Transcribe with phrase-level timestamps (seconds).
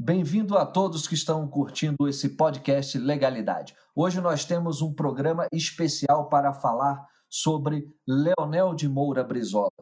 [0.00, 3.74] Bem-vindo a todos que estão curtindo esse podcast Legalidade.
[3.96, 9.72] Hoje nós temos um programa especial para falar sobre Leonel de Moura Brizola,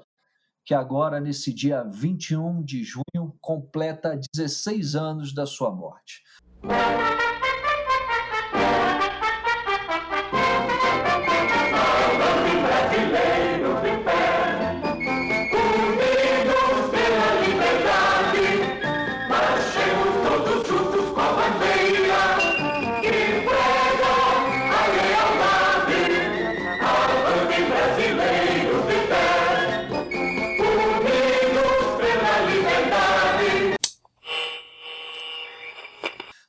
[0.65, 6.23] que agora, nesse dia 21 de junho, completa 16 anos da sua morte.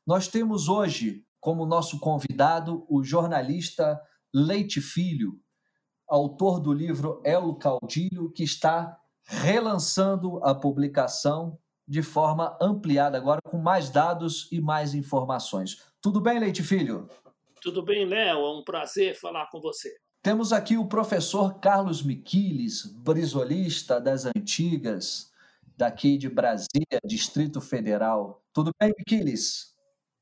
[0.08, 4.02] Nós temos hoje como nosso convidado o jornalista
[4.34, 5.38] Leite Filho,
[6.08, 13.58] autor do livro El Caudilho, que está relançando a publicação de forma ampliada agora, com
[13.58, 15.84] mais dados e mais informações.
[16.02, 17.10] Tudo bem, Leite Filho?
[17.62, 18.40] Tudo bem, Léo.
[18.40, 19.94] É um prazer falar com você.
[20.24, 25.34] Temos aqui o professor Carlos Miquiles, brisolista das antigas,
[25.76, 28.42] daqui de Brasília, Distrito Federal.
[28.54, 29.76] Tudo bem, Miquiles?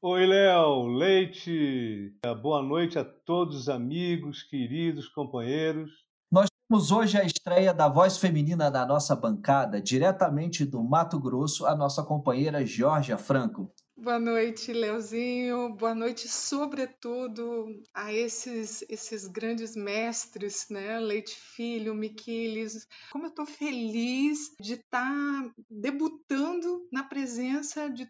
[0.08, 2.14] Oi, Léo, Leite.
[2.40, 5.90] Boa noite a todos os amigos, queridos, companheiros.
[6.32, 11.66] Nós temos hoje a estreia da voz feminina da nossa bancada, diretamente do Mato Grosso,
[11.66, 13.74] a nossa companheira Georgia Franco.
[13.98, 15.74] Boa noite, Leozinho.
[15.76, 21.00] Boa noite, sobretudo, a esses, esses grandes mestres, né?
[21.00, 22.86] Leite Filho, Miquiles.
[23.12, 28.08] Como eu estou feliz de estar tá debutando na presença de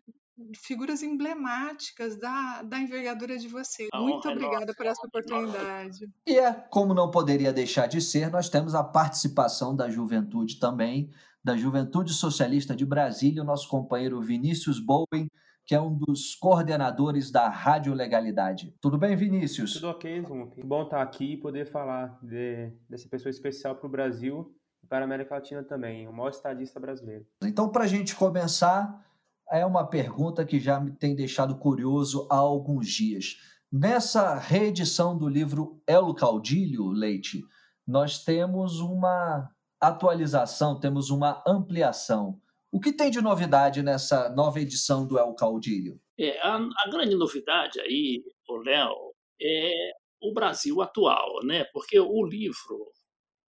[0.55, 3.89] figuras emblemáticas da, da envergadura de vocês.
[3.94, 6.09] Muito obrigada por essa oportunidade.
[6.25, 11.09] E é, como não poderia deixar de ser, nós temos a participação da juventude também,
[11.44, 15.30] da Juventude Socialista de Brasília, o nosso companheiro Vinícius Bowen,
[15.66, 18.73] que é um dos coordenadores da Rádio Legalidade.
[18.81, 19.73] Tudo bem, Vinícius?
[19.73, 23.89] Tudo ok, Que bom estar aqui e poder falar de, dessa pessoa especial para o
[23.89, 27.26] Brasil e para a América Latina também, o maior estadista brasileiro.
[27.43, 29.05] Então, para a gente começar,
[29.52, 33.38] é uma pergunta que já me tem deixado curioso há alguns dias.
[33.72, 37.44] Nessa reedição do livro El Caudilho, Leite,
[37.88, 42.39] nós temos uma atualização, temos uma ampliação.
[42.72, 46.00] O que tem de novidade nessa nova edição do El Caudilho?
[46.17, 48.23] É, a, a grande novidade aí,
[48.66, 49.92] Léo, é
[50.22, 51.66] o Brasil atual, né?
[51.73, 52.92] Porque o livro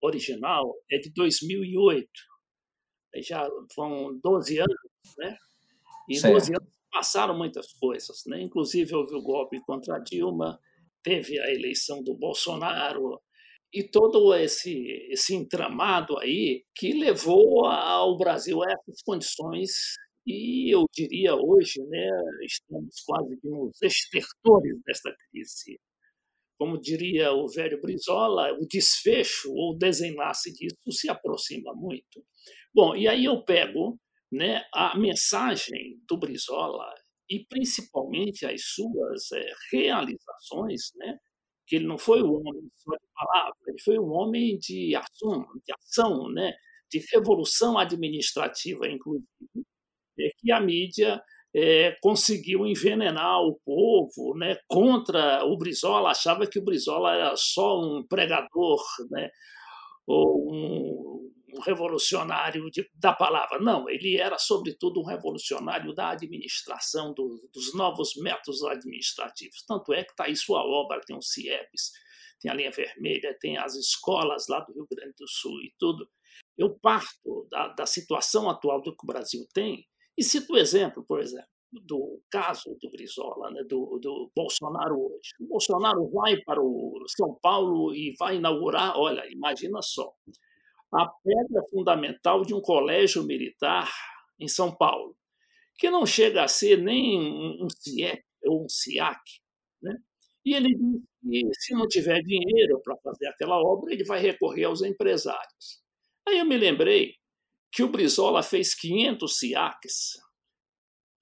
[0.03, 2.09] original é de 2008,
[3.23, 4.77] já vão 12 anos,
[5.19, 5.37] né?
[6.09, 6.34] Em certo.
[6.34, 8.41] 12 anos passaram muitas coisas, né?
[8.41, 10.59] inclusive houve o golpe contra Dilma,
[11.03, 13.21] teve a eleição do Bolsonaro
[13.72, 14.72] e todo esse,
[15.11, 19.72] esse entramado aí que levou ao Brasil a essas condições
[20.27, 22.09] e eu diria hoje, né,
[22.43, 25.78] estamos quase que nos estertores desta crise.
[26.59, 32.25] Como diria o velho Brizola, o desfecho ou desenlace disso se aproxima muito.
[32.75, 33.99] Bom, e aí eu pego
[34.31, 36.92] né, a mensagem do Brizola
[37.28, 41.19] e principalmente as suas é, realizações, né,
[41.66, 45.44] que ele não foi um homem só de palavra, ele foi um homem de ação,
[45.66, 46.53] de ação, né,
[46.91, 49.26] de revolução administrativa, inclusive,
[50.19, 51.20] é, que a mídia
[51.54, 57.81] é, conseguiu envenenar o povo né, contra o Brizola, achava que o Brizola era só
[57.81, 59.31] um pregador, né,
[60.06, 63.59] ou um, revolucionário de, da palavra.
[63.59, 69.65] Não, ele era, sobretudo, um revolucionário da administração, do, dos novos métodos administrativos.
[69.67, 71.93] Tanto é que está aí sua obra, tem o CIEPS,
[72.41, 76.09] tem a linha vermelha, tem as escolas lá do Rio Grande do Sul e tudo.
[76.56, 79.87] Eu parto da, da situação atual do que o Brasil tem
[80.17, 85.31] e cito o exemplo, por exemplo, do caso do Brizola, né, do, do Bolsonaro hoje.
[85.41, 90.12] O Bolsonaro vai para o São Paulo e vai inaugurar, olha, imagina só,
[90.93, 93.91] a pedra fundamental de um colégio militar
[94.39, 95.17] em São Paulo,
[95.79, 97.19] que não chega a ser nem
[97.62, 99.21] um CIEP ou um CIAC.
[99.83, 99.97] Né?
[100.44, 104.65] E ele diz que, se não tiver dinheiro para fazer aquela obra, ele vai recorrer
[104.65, 105.83] aos empresários.
[106.27, 107.15] Aí eu me lembrei
[107.73, 110.12] que o Brizola fez 500 CIACs,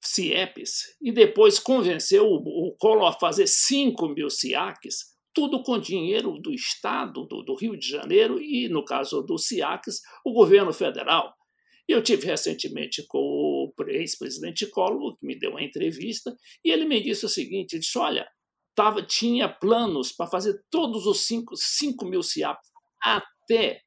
[0.00, 6.52] CIEPs, e depois convenceu o Collor a fazer 5 mil CIACs, tudo com dinheiro do
[6.52, 11.34] Estado, do, do Rio de Janeiro e, no caso do CIACS, o governo federal.
[11.86, 16.34] Eu tive recentemente com o ex-presidente Collor, que me deu uma entrevista,
[16.64, 18.26] e ele me disse o seguinte: disse, olha,
[18.75, 22.70] tava, tinha planos para fazer todos os 5 mil CIAPs
[23.02, 23.82] até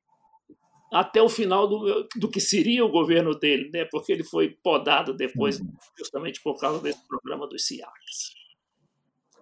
[0.91, 3.85] até o final do, do que seria o governo dele, né?
[3.91, 5.59] porque ele foi podado depois,
[5.97, 8.36] justamente por causa desse programa dos CIACs.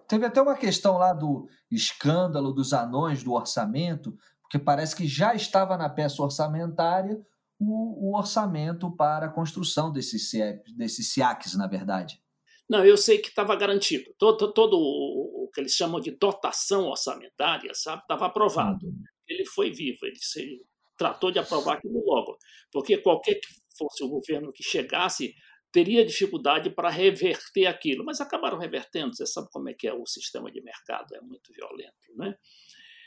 [0.08, 5.34] Teve até uma questão lá do escândalo dos anões do orçamento, porque parece que já
[5.34, 7.20] estava na peça orçamentária
[7.58, 10.30] o, o orçamento para a construção desses,
[10.76, 12.20] desses SIACs, na verdade.
[12.68, 14.12] Não, eu sei que estava garantido.
[14.18, 18.86] Todo, todo o que eles chamam de dotação orçamentária, sabe, estava aprovado.
[18.86, 19.02] Uhum.
[19.28, 20.64] Ele foi vivo, ele se
[20.96, 22.38] tratou de aprovar aquilo logo,
[22.72, 25.34] porque qualquer que fosse o governo que chegasse
[25.76, 29.14] teria dificuldade para reverter aquilo, mas acabaram revertendo.
[29.14, 32.34] Você sabe como é que é o sistema de mercado, é muito violento, né?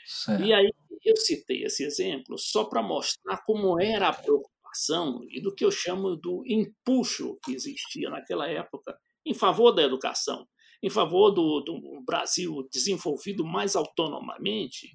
[0.06, 0.44] Certo.
[0.44, 0.70] E aí
[1.04, 5.70] eu citei esse exemplo só para mostrar como era a preocupação e do que eu
[5.72, 8.96] chamo do empuxo que existia naquela época
[9.26, 10.46] em favor da educação,
[10.80, 14.92] em favor do, do Brasil desenvolvido mais autonomamente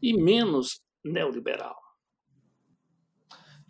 [0.00, 1.81] e menos neoliberal.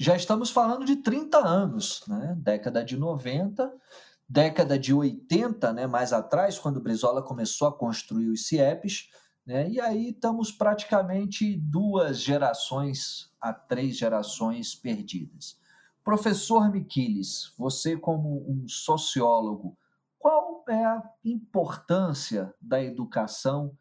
[0.03, 2.35] Já estamos falando de 30 anos, né?
[2.37, 3.73] década de 90,
[4.29, 5.87] década de 80, né?
[5.87, 9.11] mais atrás, quando o Brizola começou a construir os CIEPs,
[9.47, 9.71] né?
[9.71, 15.57] e aí estamos praticamente duas gerações a três gerações perdidas.
[16.03, 19.79] Professor Miquiles, você como um sociólogo,
[20.19, 23.79] qual é a importância da educação,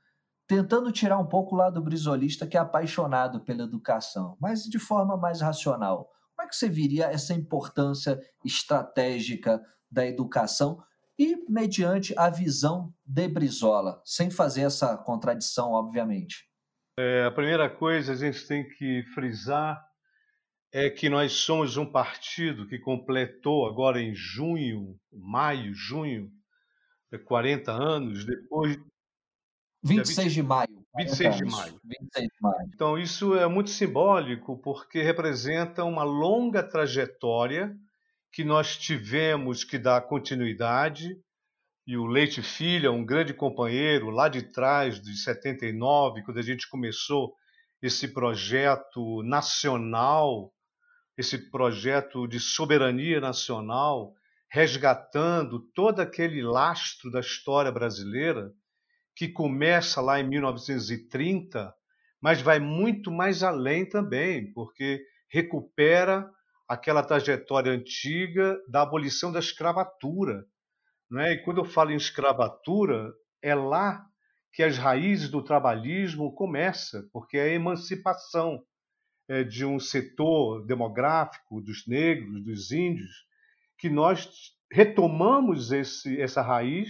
[0.52, 5.16] tentando tirar um pouco o lado brizolista que é apaixonado pela educação, mas de forma
[5.16, 6.10] mais racional?
[6.36, 10.84] Como é que você viria essa importância estratégica da educação
[11.18, 16.46] e mediante a visão de Brizola, sem fazer essa contradição, obviamente?
[17.00, 19.82] É, a primeira coisa a gente tem que frisar
[20.74, 26.30] é que nós somos um partido que completou agora em junho, maio, junho,
[27.26, 28.78] 40 anos, depois.
[29.84, 30.86] 26 20, de maio.
[30.98, 31.82] 26 de maio.
[31.84, 32.70] 26 de maio.
[32.74, 37.76] Então, isso é muito simbólico porque representa uma longa trajetória
[38.32, 41.18] que nós tivemos que dar continuidade.
[41.88, 46.44] E o Leite Filho é um grande companheiro lá de trás, de 79, quando a
[46.44, 47.34] gente começou
[47.82, 50.54] esse projeto nacional
[51.18, 54.14] esse projeto de soberania nacional,
[54.50, 58.52] resgatando todo aquele lastro da história brasileira
[59.16, 61.74] que começa lá em 1930,
[62.22, 66.30] mas vai muito mais além também, porque recupera
[66.68, 70.46] aquela trajetória antiga da abolição da escravatura.
[71.18, 71.34] é?
[71.34, 74.06] E quando eu falo em escravatura, é lá
[74.54, 78.64] que as raízes do trabalhismo começam, porque é a emancipação
[79.28, 83.26] é, de um setor demográfico dos negros, dos índios,
[83.78, 84.30] que nós
[84.72, 86.90] retomamos esse, essa raiz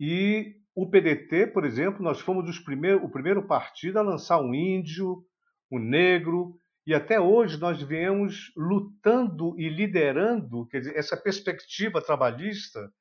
[0.00, 4.54] e o PDT, por exemplo, nós fomos os primeiros, o primeiro partido a lançar um
[4.54, 5.24] índio,
[5.72, 6.54] um negro,
[6.86, 12.92] e até hoje nós viemos lutando e liderando dizer, essa perspectiva trabalhista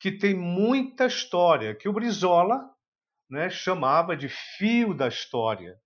[0.00, 2.58] que tem muita história, que o Brizola
[3.28, 5.76] né, chamava de fio da história.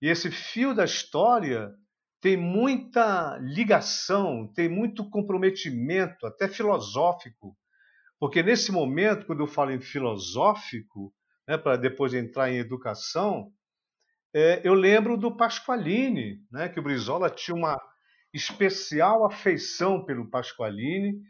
[0.00, 1.74] E esse fio da história
[2.20, 7.56] tem muita ligação, tem muito comprometimento, até filosófico,
[8.18, 11.14] porque nesse momento, quando eu falo em filosófico,
[11.46, 13.52] né, para depois entrar em educação,
[14.34, 17.80] é, eu lembro do Pasqualini, né, que o Brizola tinha uma
[18.32, 21.20] especial afeição pelo Pasqualini,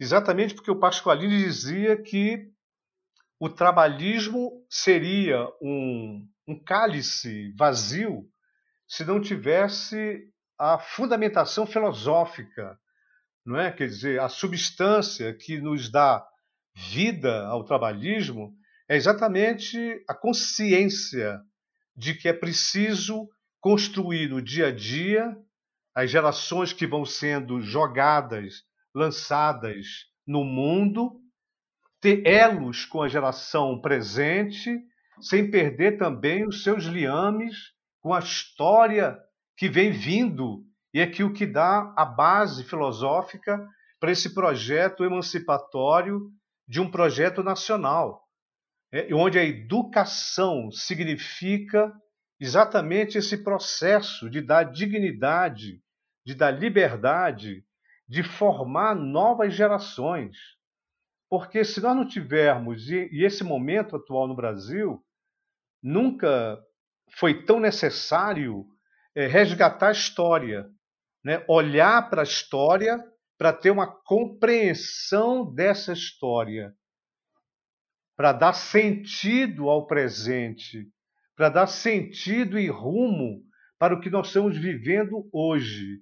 [0.00, 2.50] exatamente porque o Pasqualini dizia que
[3.38, 8.28] o trabalhismo seria um, um cálice vazio
[8.86, 12.78] se não tivesse a fundamentação filosófica,
[13.44, 13.70] não é?
[13.70, 16.26] Quer dizer, a substância que nos dá
[16.78, 18.54] vida ao trabalhismo
[18.88, 19.76] é exatamente
[20.08, 21.40] a consciência
[21.96, 23.28] de que é preciso
[23.60, 25.36] construir no dia a dia
[25.92, 28.62] as gerações que vão sendo jogadas,
[28.94, 31.20] lançadas no mundo,
[32.00, 34.70] ter elos com a geração presente
[35.20, 37.56] sem perder também os seus liames
[38.00, 39.18] com a história
[39.56, 43.68] que vem vindo e é que o que dá a base filosófica
[43.98, 46.30] para esse projeto emancipatório
[46.68, 48.22] de um projeto nacional,
[48.92, 51.92] é, onde a educação significa
[52.38, 55.82] exatamente esse processo de dar dignidade,
[56.24, 57.64] de dar liberdade,
[58.06, 60.36] de formar novas gerações.
[61.28, 65.02] Porque se nós não tivermos, e, e esse momento atual no Brasil,
[65.82, 66.58] nunca
[67.18, 68.66] foi tão necessário
[69.14, 70.68] é, resgatar a história,
[71.24, 71.44] né?
[71.48, 73.02] olhar para a história
[73.38, 76.74] para ter uma compreensão dessa história,
[78.16, 80.90] para dar sentido ao presente,
[81.36, 83.44] para dar sentido e rumo
[83.78, 86.00] para o que nós estamos vivendo hoje.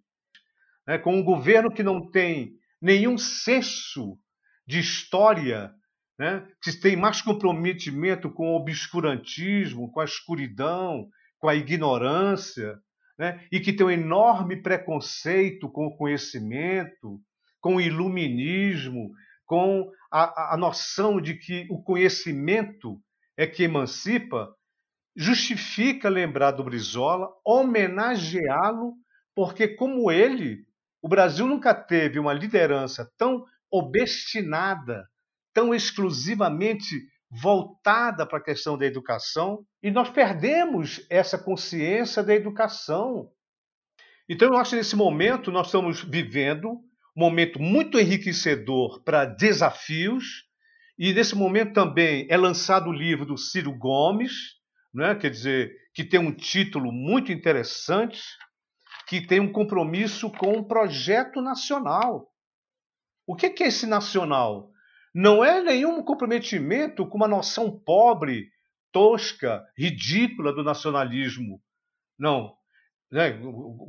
[0.87, 0.97] Né?
[0.97, 4.19] Com um governo que não tem nenhum senso
[4.67, 5.75] de história,
[6.19, 6.49] né?
[6.63, 11.07] que tem mais comprometimento com o obscurantismo, com a escuridão,
[11.39, 12.81] com a ignorância,
[13.19, 13.47] né?
[13.51, 17.21] e que tem um enorme preconceito com o conhecimento,
[17.61, 19.11] com o iluminismo,
[19.45, 23.01] com a, a noção de que o conhecimento
[23.37, 24.55] é que emancipa,
[25.17, 28.95] justifica lembrar do Brizola, homenageá-lo,
[29.35, 30.65] porque, como ele,
[31.03, 35.07] o Brasil nunca teve uma liderança tão obstinada,
[35.55, 36.95] tão exclusivamente
[37.41, 43.31] voltada para a questão da educação, e nós perdemos essa consciência da educação.
[44.29, 46.71] Então, eu acho que nesse momento nós estamos vivendo
[47.17, 50.45] um momento muito enriquecedor para desafios,
[50.99, 54.33] e nesse momento também é lançado o livro do Ciro Gomes,
[54.93, 55.15] né?
[55.15, 58.23] quer dizer, que tem um título muito interessante,
[59.07, 62.31] que tem um compromisso com um projeto nacional.
[63.27, 64.71] O que é esse nacional?
[65.19, 68.51] Não é nenhum comprometimento com uma noção pobre,
[68.93, 71.59] tosca, ridícula do nacionalismo.
[72.19, 72.53] Não.
[73.11, 73.33] Né?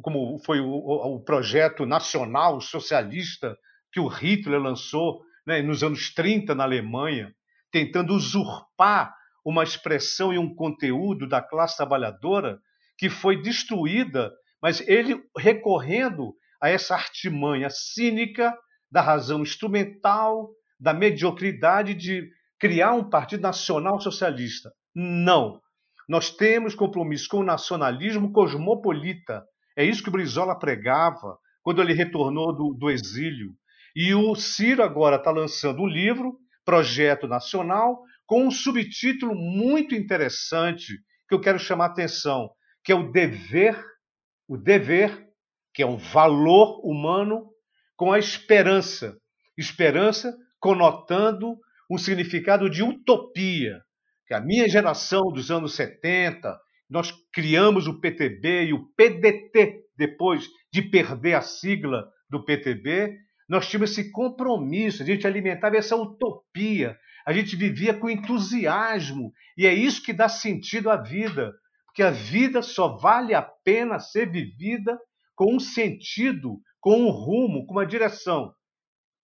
[0.01, 3.57] Como foi o, o projeto nacional socialista
[3.91, 7.35] que o Hitler lançou né, nos anos 30 na Alemanha,
[7.73, 12.57] tentando usurpar uma expressão e um conteúdo da classe trabalhadora
[12.97, 14.31] que foi destruída,
[14.61, 18.57] mas ele recorrendo a essa artimanha cínica
[18.89, 22.29] da razão instrumental, da mediocridade de
[22.59, 24.71] criar um partido nacional socialista.
[24.95, 25.59] Não.
[26.07, 29.43] Nós temos compromisso com o nacionalismo cosmopolita.
[29.75, 33.51] É isso que o Brizola pregava quando ele retornou do, do exílio.
[33.95, 40.93] E o Ciro agora está lançando um livro, Projeto Nacional, com um subtítulo muito interessante
[41.27, 42.49] que eu quero chamar a atenção,
[42.83, 43.81] que é o dever,
[44.47, 45.27] o dever,
[45.73, 47.49] que é um valor humano,
[47.95, 49.17] com a esperança.
[49.57, 51.57] Esperança conotando
[51.89, 53.81] um significado de utopia,
[54.27, 56.59] que a minha geração dos anos 70,
[56.89, 63.17] nós criamos o PTB e o PDT depois de perder a sigla do PTB,
[63.49, 69.65] nós tínhamos esse compromisso, a gente alimentava essa utopia, a gente vivia com entusiasmo, e
[69.65, 71.53] é isso que dá sentido à vida,
[71.85, 74.99] porque a vida só vale a pena ser vivida
[75.35, 78.53] com um sentido, com um rumo, com uma direção.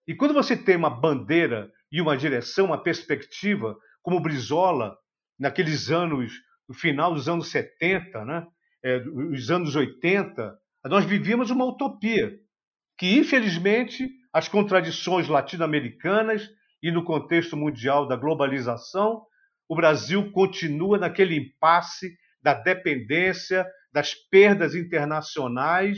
[0.08, 4.98] E quando você tem uma bandeira e uma direção, uma perspectiva, como Brizola,
[5.40, 6.34] naqueles anos,
[6.68, 8.46] no final dos anos 70, né?
[8.84, 12.38] É, os anos 80, nós vivíamos uma utopia,
[12.98, 16.50] que infelizmente as contradições latino-americanas
[16.82, 19.24] e no contexto mundial da globalização,
[19.70, 25.98] o Brasil continua naquele impasse da dependência, das perdas internacionais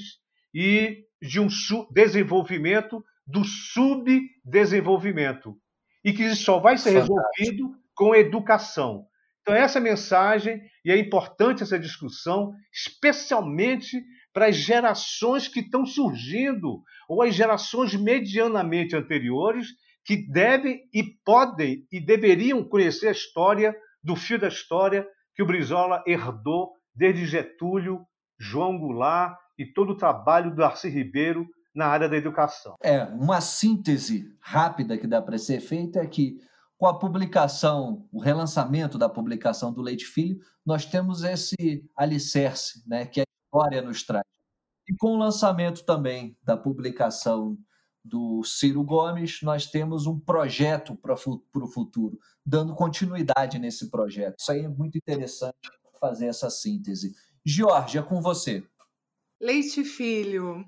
[0.54, 1.48] e de um
[1.92, 5.58] desenvolvimento do subdesenvolvimento
[6.03, 9.08] e que só vai ser resolvido com educação.
[9.41, 14.03] Então, essa mensagem, e é importante essa discussão, especialmente
[14.34, 19.67] para as gerações que estão surgindo, ou as gerações medianamente anteriores,
[20.03, 25.46] que devem e podem e deveriam conhecer a história do fio da história que o
[25.46, 28.05] Brizola herdou desde Getúlio,
[28.39, 32.75] João Goulart e todo o trabalho do Darcy Ribeiro na área da educação.
[32.82, 36.39] É, uma síntese rápida que dá para ser feita é que
[36.77, 43.05] com a publicação, o relançamento da publicação do Leite Filho, nós temos esse alicerce né,
[43.05, 44.25] que a história nos traz.
[44.88, 47.58] E com o lançamento também da publicação
[48.03, 54.36] do Ciro Gomes, nós temos um projeto para o futuro, dando continuidade nesse projeto.
[54.39, 55.58] Isso aí é muito interessante
[56.00, 57.13] fazer essa síntese.
[57.44, 58.63] Jorge, é com você.
[59.41, 60.63] Leite Filho,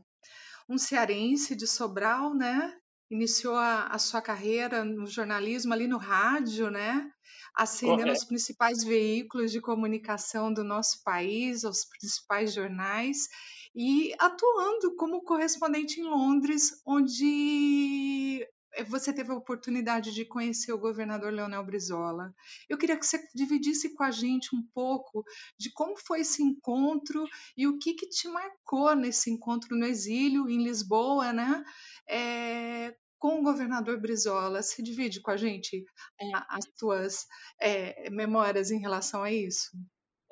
[0.69, 2.74] um cearense de Sobral, né?
[3.09, 7.09] Iniciou a, a sua carreira no jornalismo ali no rádio, né?
[7.55, 13.27] Ascendendo os principais veículos de comunicação do nosso país, os principais jornais,
[13.75, 18.45] e atuando como correspondente em Londres, onde
[18.84, 22.34] você teve a oportunidade de conhecer o governador Leonel Brizola.
[22.69, 25.24] Eu queria que você dividisse com a gente um pouco
[25.57, 30.50] de como foi esse encontro e o que, que te marcou nesse encontro no exílio,
[30.50, 31.63] em Lisboa, né?
[32.07, 34.62] É, com o governador Brizola.
[34.62, 35.84] Se divide com a gente
[36.19, 37.25] é, as tuas
[37.62, 39.72] é, memórias em relação a isso?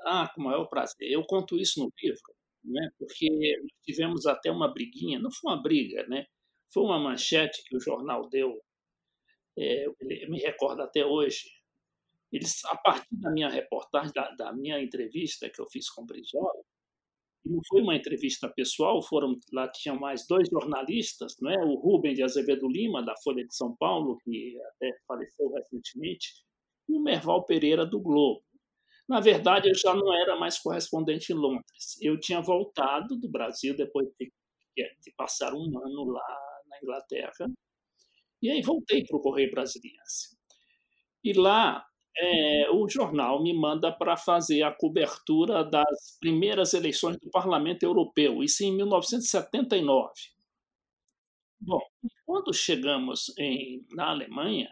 [0.02, 1.12] Ah, com o maior prazer.
[1.12, 2.90] Eu conto isso no livro, né?
[2.98, 3.28] porque
[3.84, 6.25] tivemos até uma briguinha, não foi uma briga, né?
[6.75, 8.62] Foi uma manchete que o jornal deu,
[9.58, 9.96] é, eu
[10.29, 11.46] me recordo até hoje.
[12.29, 16.05] Eles, a partir da minha reportagem, da, da minha entrevista que eu fiz com o
[16.05, 16.51] Brizola,
[17.46, 21.63] não foi uma entrevista pessoal, foram lá tinham mais dois jornalistas, não é?
[21.63, 26.44] O Rubem de Azevedo Lima da Folha de São Paulo, que até faleceu recentemente,
[26.89, 28.44] e o Merval Pereira do Globo.
[29.08, 31.96] Na verdade, eu já não era mais correspondente em Londres.
[32.01, 34.29] Eu tinha voltado do Brasil depois de,
[34.75, 36.45] de passar um ano lá
[36.75, 37.48] na Inglaterra.
[38.41, 40.36] E aí voltei para o Correio Brasiliense.
[41.24, 41.86] E lá
[42.17, 48.44] é, o jornal me manda para fazer a cobertura das primeiras eleições do Parlamento Europeu,
[48.44, 50.12] isso em 1979.
[51.60, 51.82] Bom,
[52.25, 54.70] quando chegamos em, na Alemanha,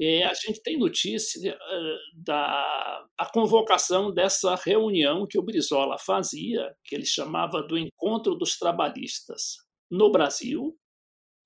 [0.00, 6.72] é, a gente tem notícia uh, da a convocação dessa reunião que o Brizola fazia,
[6.84, 9.56] que ele chamava do Encontro dos Trabalhistas,
[9.90, 10.78] no Brasil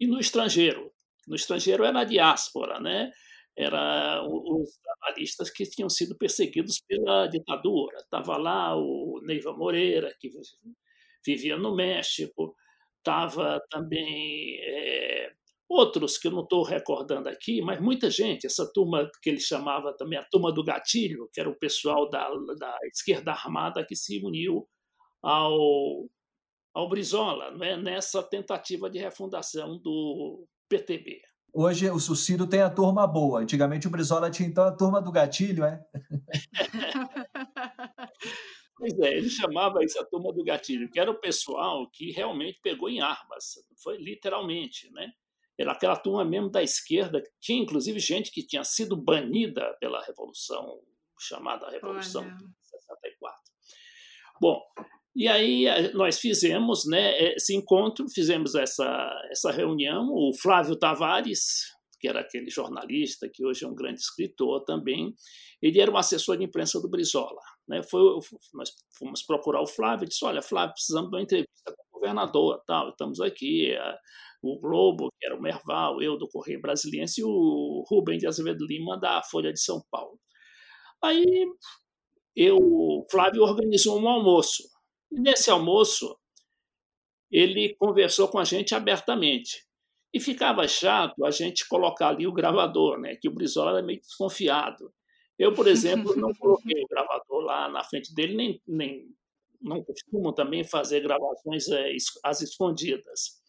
[0.00, 0.92] e no estrangeiro.
[1.26, 3.10] No estrangeiro era a diáspora, né?
[3.56, 7.98] Era os trabalhistas que tinham sido perseguidos pela ditadura.
[7.98, 10.30] Estava lá o Neiva Moreira, que
[11.24, 12.56] vivia no México,
[12.98, 15.32] estava também é,
[15.72, 19.96] Outros que eu não estou recordando aqui, mas muita gente, essa turma que ele chamava
[19.96, 24.20] também a turma do gatilho, que era o pessoal da, da esquerda armada que se
[24.22, 24.68] uniu
[25.22, 26.06] ao,
[26.74, 31.20] ao Brizola, né, nessa tentativa de refundação do PTB.
[31.54, 33.40] Hoje o Ciro tem a turma boa.
[33.40, 35.80] Antigamente o Brizola tinha então a turma do gatilho, é?
[38.74, 42.58] Pois é, ele chamava isso a turma do gatilho, que era o pessoal que realmente
[42.60, 45.12] pegou em armas, foi literalmente, né?
[45.58, 50.80] era aquela turma mesmo da esquerda, tinha inclusive gente que tinha sido banida pela Revolução,
[51.18, 52.38] chamada Revolução Olha.
[52.62, 53.38] 64.
[54.40, 54.60] Bom,
[55.14, 61.64] e aí eh, nós fizemos né, esse encontro, fizemos essa, essa reunião, o Flávio Tavares,
[62.00, 65.14] que era aquele jornalista que hoje é um grande escritor também,
[65.60, 67.40] ele era um assessor de imprensa do Brizola.
[67.68, 67.82] Né?
[67.88, 68.02] Foi,
[68.54, 72.00] nós fomos procurar o Flávio e disse, olha, Flávio, precisamos de uma entrevista com o
[72.00, 73.96] governador, tal, estamos aqui, eh,
[74.42, 78.66] o Globo, que era o Merval, eu do Correio Brasiliense e o Rubem de Azevedo
[78.66, 80.18] Lima da Folha de São Paulo.
[81.02, 81.24] Aí
[82.34, 82.58] eu,
[83.10, 84.71] Flávio organizou um almoço.
[85.12, 86.18] E nesse almoço
[87.30, 89.64] ele conversou com a gente abertamente.
[90.12, 93.16] E ficava chato a gente colocar ali o gravador, né?
[93.16, 94.92] que o Brizola era meio desconfiado.
[95.38, 99.08] Eu, por exemplo, não coloquei o gravador lá na frente dele, nem, nem
[99.62, 103.40] não costumo também fazer gravações é, às escondidas.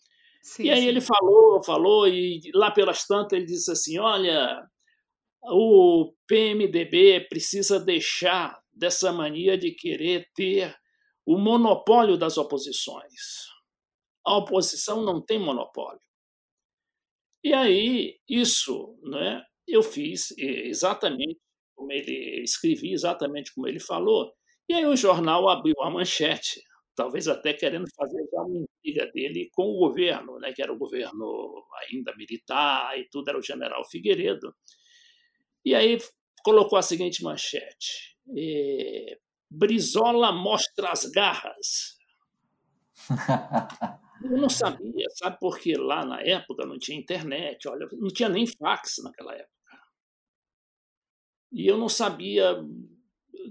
[0.41, 0.87] Sim, e aí sim.
[0.87, 4.65] ele falou, falou, e lá pelas tantas ele disse assim: olha,
[5.43, 10.75] o PMDB precisa deixar dessa mania de querer ter
[11.25, 13.47] o monopólio das oposições.
[14.25, 16.01] A oposição não tem monopólio.
[17.43, 21.39] E aí, isso, né, eu fiz exatamente
[21.75, 24.31] como ele escrevi, exatamente como ele falou.
[24.69, 26.61] E aí o jornal abriu a manchete
[26.95, 30.77] talvez até querendo fazer já uma intriga dele com o governo, né, que era o
[30.77, 34.53] governo ainda militar e tudo, era o general Figueiredo.
[35.65, 35.97] E aí
[36.43, 39.17] colocou a seguinte manchete: eh,
[39.53, 41.97] Brizola mostra as garras.
[44.23, 48.47] Eu não sabia, sabe, porque lá na época não tinha internet, olha, não tinha nem
[48.47, 49.51] fax naquela época.
[51.51, 52.55] E eu não sabia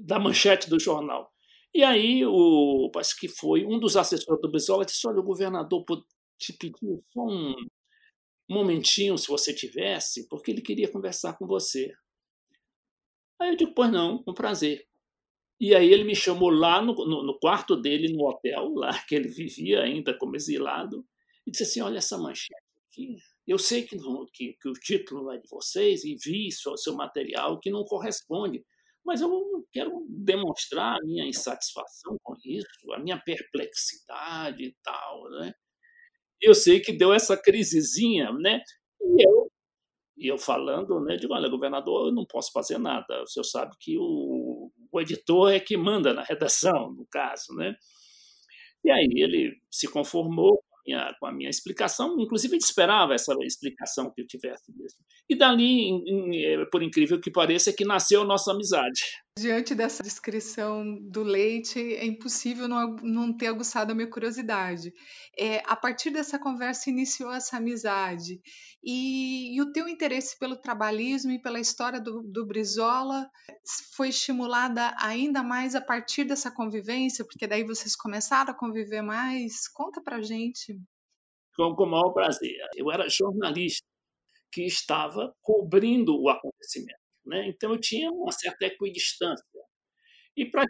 [0.00, 1.30] da manchete do jornal.
[1.74, 5.84] E aí, o, parece que foi um dos assessores do Brizola disse: Olha, o governador
[6.38, 7.54] te pediu só um
[8.48, 11.92] momentinho, se você tivesse, porque ele queria conversar com você.
[13.38, 14.86] Aí eu digo: Pois não, com prazer.
[15.62, 19.14] E aí ele me chamou lá no, no, no, quarto dele, no hotel, lá que
[19.14, 21.06] ele vivia ainda como exilado,
[21.46, 22.52] e disse assim: Olha essa manchete
[22.90, 23.16] aqui.
[23.46, 23.96] Eu sei que,
[24.34, 27.84] que, que o título não é de vocês e vi o seu material que não
[27.84, 28.64] corresponde
[29.04, 35.52] mas eu quero demonstrar a minha insatisfação com isso, a minha perplexidade e tal, né?
[36.40, 38.60] Eu sei que deu essa crisezinha, né?
[39.00, 39.50] E eu,
[40.16, 43.22] e eu falando, né, digo, olha, governador, eu não posso fazer nada.
[43.22, 44.02] O senhor sabe que o,
[44.92, 47.74] o editor é que manda na redação, no caso, né?
[48.84, 54.12] E aí ele se conformou minha, com a minha explicação, inclusive ele esperava essa explicação
[54.12, 54.98] que eu tivesse mesmo.
[55.28, 59.00] E dali, em, em, eh, por incrível que pareça, é que nasceu a nossa amizade.
[59.38, 64.92] Diante dessa descrição do leite, é impossível não, não ter aguçado a minha curiosidade.
[65.38, 68.42] É, a partir dessa conversa iniciou essa amizade.
[68.84, 73.26] E, e, o teu interesse pelo trabalhismo e pela história do, do Brizola
[73.96, 79.66] foi estimulada ainda mais a partir dessa convivência, porque daí vocês começaram a conviver mais?
[79.66, 80.78] Conta pra gente.
[81.56, 82.54] Com, com o maior prazer.
[82.76, 83.86] Eu era jornalista
[84.52, 87.01] que estava cobrindo o acontecimento.
[87.24, 87.48] Né?
[87.48, 89.44] Então eu tinha uma certa equidistância.
[90.36, 90.66] E para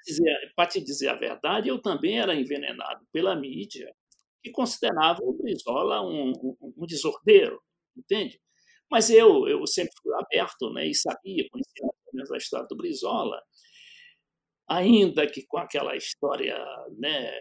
[0.67, 3.95] te dizer a verdade, eu também era envenenado pela mídia,
[4.43, 7.63] que considerava o Brizola um, um, um desordeiro,
[7.97, 8.41] entende?
[8.91, 13.41] Mas eu, eu sempre fui aberto né, e sabia, conhecia a história do Brizola,
[14.69, 16.59] ainda que com aquela história
[16.99, 17.33] né,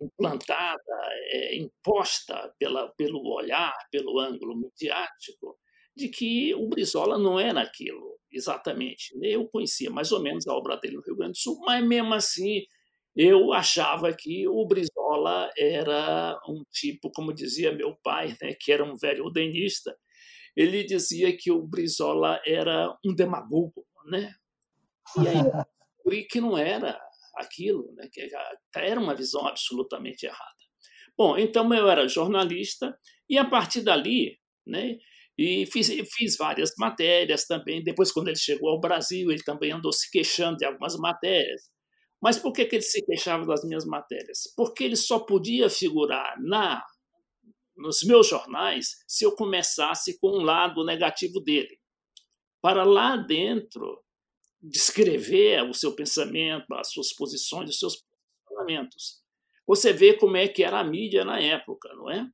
[0.00, 0.82] implantada,
[1.30, 5.58] é, imposta pela, pelo olhar, pelo ângulo midiático,
[5.96, 9.14] de que o Brizola não era aquilo exatamente.
[9.22, 12.12] Eu conhecia mais ou menos a obra dele no Rio Grande do Sul, mas mesmo
[12.14, 12.64] assim
[13.16, 18.84] eu achava que o Brizola era um tipo, como dizia meu pai, né, que era
[18.84, 19.96] um velho ordenista,
[20.56, 24.34] ele dizia que o Brizola era um demagogo, né?
[25.16, 25.44] E aí eu
[25.96, 27.00] descobri que não era
[27.36, 28.08] aquilo, né?
[28.12, 28.28] que
[28.76, 30.54] era uma visão absolutamente errada.
[31.16, 32.96] Bom, então eu era jornalista
[33.28, 34.98] e a partir dali, né,
[35.36, 37.82] e fiz, fiz várias matérias também.
[37.82, 41.62] Depois, quando ele chegou ao Brasil, ele também andou se queixando de algumas matérias.
[42.22, 44.44] Mas por que, que ele se queixava das minhas matérias?
[44.56, 46.82] Porque ele só podia figurar na
[47.76, 51.76] nos meus jornais se eu começasse com um lado negativo dele.
[52.62, 54.00] Para lá dentro
[54.62, 59.22] descrever o seu pensamento, as suas posições, os seus posicionamentos.
[59.66, 62.26] Você vê como é que era a mídia na época, não é?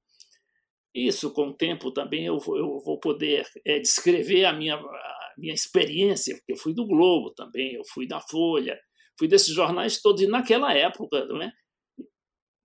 [0.95, 5.35] Isso, com o tempo, também eu vou, eu vou poder é, descrever a minha, a
[5.39, 8.79] minha experiência, porque eu fui do Globo também, eu fui da Folha,
[9.19, 11.53] fui desses jornais todos, e naquela época, não é?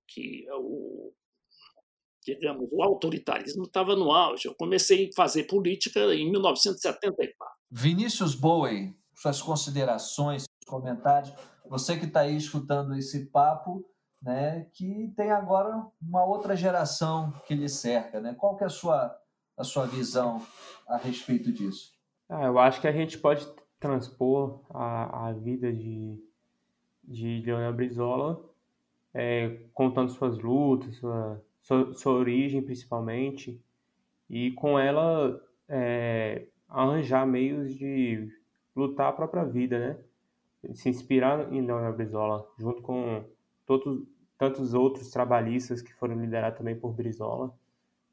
[0.07, 1.11] que o,
[2.23, 4.47] digamos, o autoritarismo estava no auge.
[4.47, 7.35] Eu comecei a fazer política em 1974.
[7.69, 11.33] Vinícius Bowie, suas considerações, comentários.
[11.67, 13.85] Você que está aí escutando esse papo,
[14.25, 18.35] né, que tem agora uma outra geração que lhe cerca, né?
[18.37, 19.15] Qual que é a sua
[19.57, 20.41] a sua visão
[20.87, 21.93] a respeito disso?
[22.27, 23.47] Ah, eu acho que a gente pode
[23.79, 26.19] transpor a, a vida de,
[27.03, 28.43] de Leonel Brizola,
[29.13, 33.61] é, contando suas lutas, sua, sua, sua, origem principalmente,
[34.29, 38.27] e com ela é, arranjar meios de
[38.75, 39.97] lutar a própria vida, né?
[40.73, 43.23] Se inspirar em Leonel Brizola, junto com
[43.67, 44.03] todos,
[44.37, 47.53] tantos outros trabalhistas que foram liderados também por Brizola,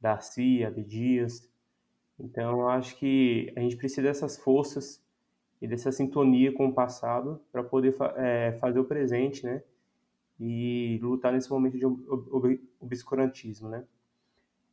[0.00, 1.50] Darcy, Abdias.
[2.18, 5.02] Então, acho que a gente precisa dessas forças
[5.60, 9.62] e dessa sintonia com o passado para poder é, fazer o presente, né?
[10.40, 11.86] E lutar nesse momento de
[12.80, 13.84] obscurantismo, né?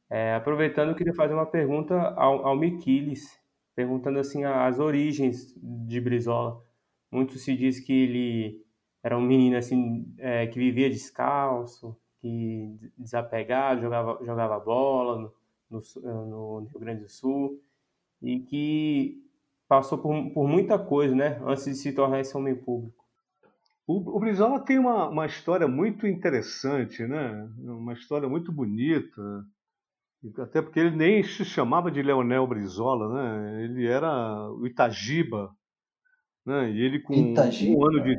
[0.10, 3.40] É, aproveitando, eu queria fazer uma pergunta ao, ao Miquiles,
[3.76, 6.64] perguntando assim as origens de Brizola.
[7.12, 8.66] Muito se diz que ele
[9.04, 15.34] era um menino assim é, que vivia descalço, que desapegado, jogava, jogava bola
[15.70, 17.62] no, no, no, Rio Grande do Sul
[18.22, 19.24] e que
[19.68, 23.00] passou por, por muita coisa, né, antes de se tornar esse homem público.
[23.90, 27.50] O, o Brizola tem uma, uma história muito interessante, né?
[27.58, 29.20] Uma história muito bonita.
[30.38, 33.64] Até porque ele nem se chamava de Leonel Brizola, né?
[33.64, 35.50] Ele era o Itagiba,
[36.46, 36.72] né?
[36.72, 37.80] E ele com Itagiba.
[37.80, 38.16] um ano de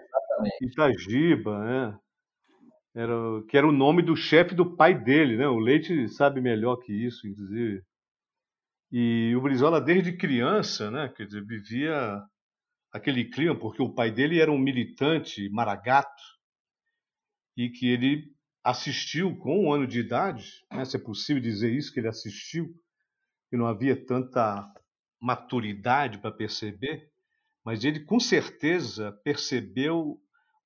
[0.62, 1.98] Itagiba, né?
[2.94, 3.14] Era,
[3.48, 5.46] que era o nome do chefe do pai dele, né?
[5.46, 7.82] O Leite sabe melhor que isso, inclusive.
[8.90, 11.08] E o Brizola, desde criança, né?
[11.16, 12.20] Quer dizer, vivia
[12.92, 16.22] aquele clima, porque o pai dele era um militante maragato
[17.56, 20.84] e que ele assistiu com um ano de idade, né?
[20.84, 22.68] se é possível dizer isso, que ele assistiu,
[23.52, 24.66] e não havia tanta
[25.20, 27.10] maturidade para perceber,
[27.64, 30.18] mas ele com certeza percebeu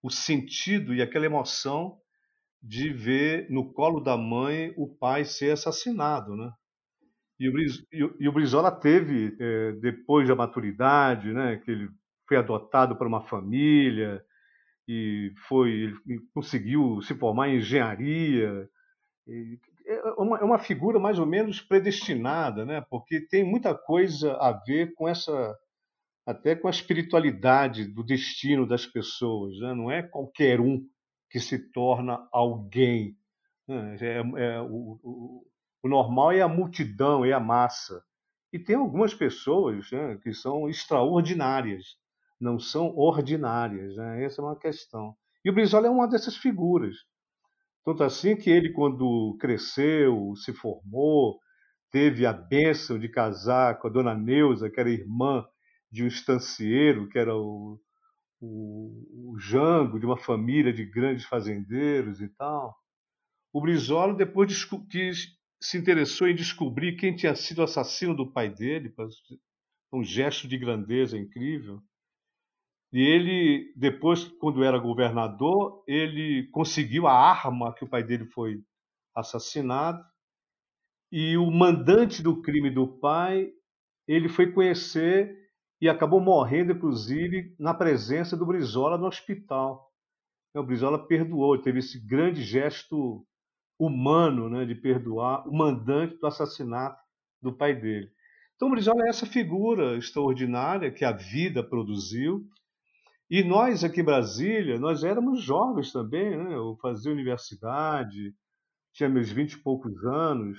[0.05, 1.99] o sentido e aquela emoção
[2.63, 6.53] de ver no colo da mãe o pai ser assassinado, né?
[7.41, 11.89] E o, e o Brizola teve, é, depois da maturidade, né, que ele
[12.29, 14.23] foi adotado por uma família
[14.87, 15.95] e foi
[16.35, 18.69] conseguiu se formar em engenharia.
[19.87, 22.85] É uma, é uma figura mais ou menos predestinada, né?
[22.91, 25.57] porque tem muita coisa a ver com essa
[26.27, 29.59] até com a espiritualidade do destino das pessoas.
[29.59, 29.75] Né?
[29.75, 30.87] Não é qualquer um
[31.31, 33.17] que se torna alguém.
[33.69, 33.97] Né?
[34.01, 35.47] É, é, o, o,
[35.83, 38.03] o, normal é a multidão, é a massa.
[38.53, 41.97] E tem algumas pessoas né, que são extraordinárias,
[42.41, 43.97] não são ordinárias.
[43.97, 44.25] Né?
[44.25, 45.15] Essa é uma questão.
[45.45, 46.97] E o Brizola é uma dessas figuras.
[47.85, 51.39] Tanto assim que ele, quando cresceu, se formou,
[51.91, 55.45] teve a bênção de casar com a dona Neuza, que era irmã
[55.95, 57.81] de um estancieiro, que era o,
[58.41, 62.77] o, o Jango, de uma família de grandes fazendeiros e tal.
[63.53, 65.13] O Brizola, depois que
[65.61, 68.95] se interessou em descobrir quem tinha sido o assassino do pai dele,
[69.93, 71.83] um gesto de grandeza incrível,
[72.93, 78.63] E ele, depois, quando era governador, ele conseguiu a arma que o pai dele foi
[79.15, 80.03] assassinado.
[81.11, 83.51] E o mandante do crime do pai,
[84.07, 85.44] ele foi conhecer
[85.85, 89.93] e acabou morrendo, inclusive, na presença do Brizola no hospital.
[90.55, 93.23] O Brizola perdoou, teve esse grande gesto
[93.79, 96.99] humano né, de perdoar o mandante do assassinato
[97.43, 98.11] do pai dele.
[98.57, 102.49] Então, o Brizola é essa figura extraordinária que a vida produziu.
[103.29, 106.55] E nós aqui em Brasília, nós éramos jovens também, né?
[106.55, 108.35] Eu fazia universidade,
[108.95, 110.57] tinha meus vinte e poucos anos,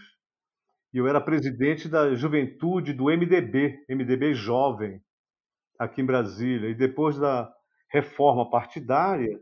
[0.93, 5.01] e eu era presidente da juventude do MDB, MDB Jovem,
[5.79, 6.69] aqui em Brasília.
[6.69, 7.51] E depois da
[7.91, 9.39] reforma partidária,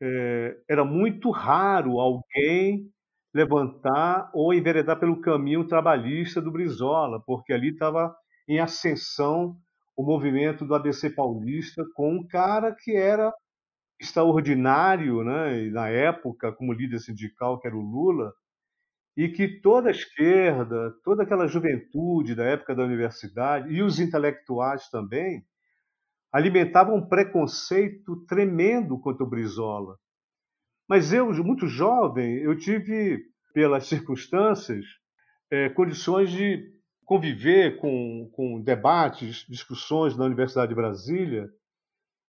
[0.00, 2.90] é, era muito raro alguém
[3.34, 8.14] levantar ou enveredar pelo caminho trabalhista do Brizola, porque ali estava
[8.48, 9.56] em ascensão
[9.96, 13.32] o movimento do ABC Paulista com um cara que era
[14.00, 18.32] extraordinário, né, na época, como líder sindical, que era o Lula,
[19.16, 24.88] e que toda a esquerda, toda aquela juventude da época da universidade e os intelectuais
[24.90, 25.44] também
[26.32, 29.96] alimentavam um preconceito tremendo contra o Brizola.
[30.88, 34.84] Mas eu, muito jovem, eu tive, pelas circunstâncias,
[35.50, 36.62] é, condições de
[37.04, 41.48] conviver com, com debates, discussões na Universidade de Brasília,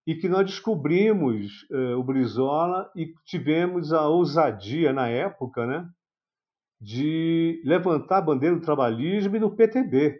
[0.07, 5.87] e que nós descobrimos é, o Brizola e tivemos a ousadia, na época, né,
[6.81, 10.17] de levantar a bandeira do trabalhismo e do PTB.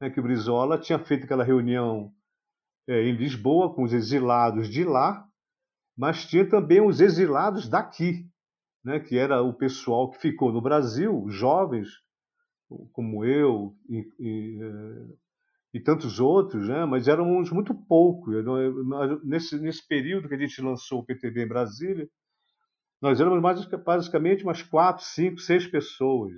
[0.00, 2.10] Né, que o Brizola tinha feito aquela reunião
[2.88, 5.26] é, em Lisboa com os exilados de lá,
[5.96, 8.28] mas tinha também os exilados daqui,
[8.84, 11.88] né, que era o pessoal que ficou no Brasil, jovens
[12.92, 15.14] como eu e, e, é,
[15.74, 18.34] e tantos outros, né, mas éramos muito poucos.
[19.24, 22.08] Nesse, nesse período que a gente lançou o PTB em Brasília,
[23.00, 26.32] nós éramos mais, basicamente umas quatro, cinco, seis pessoas.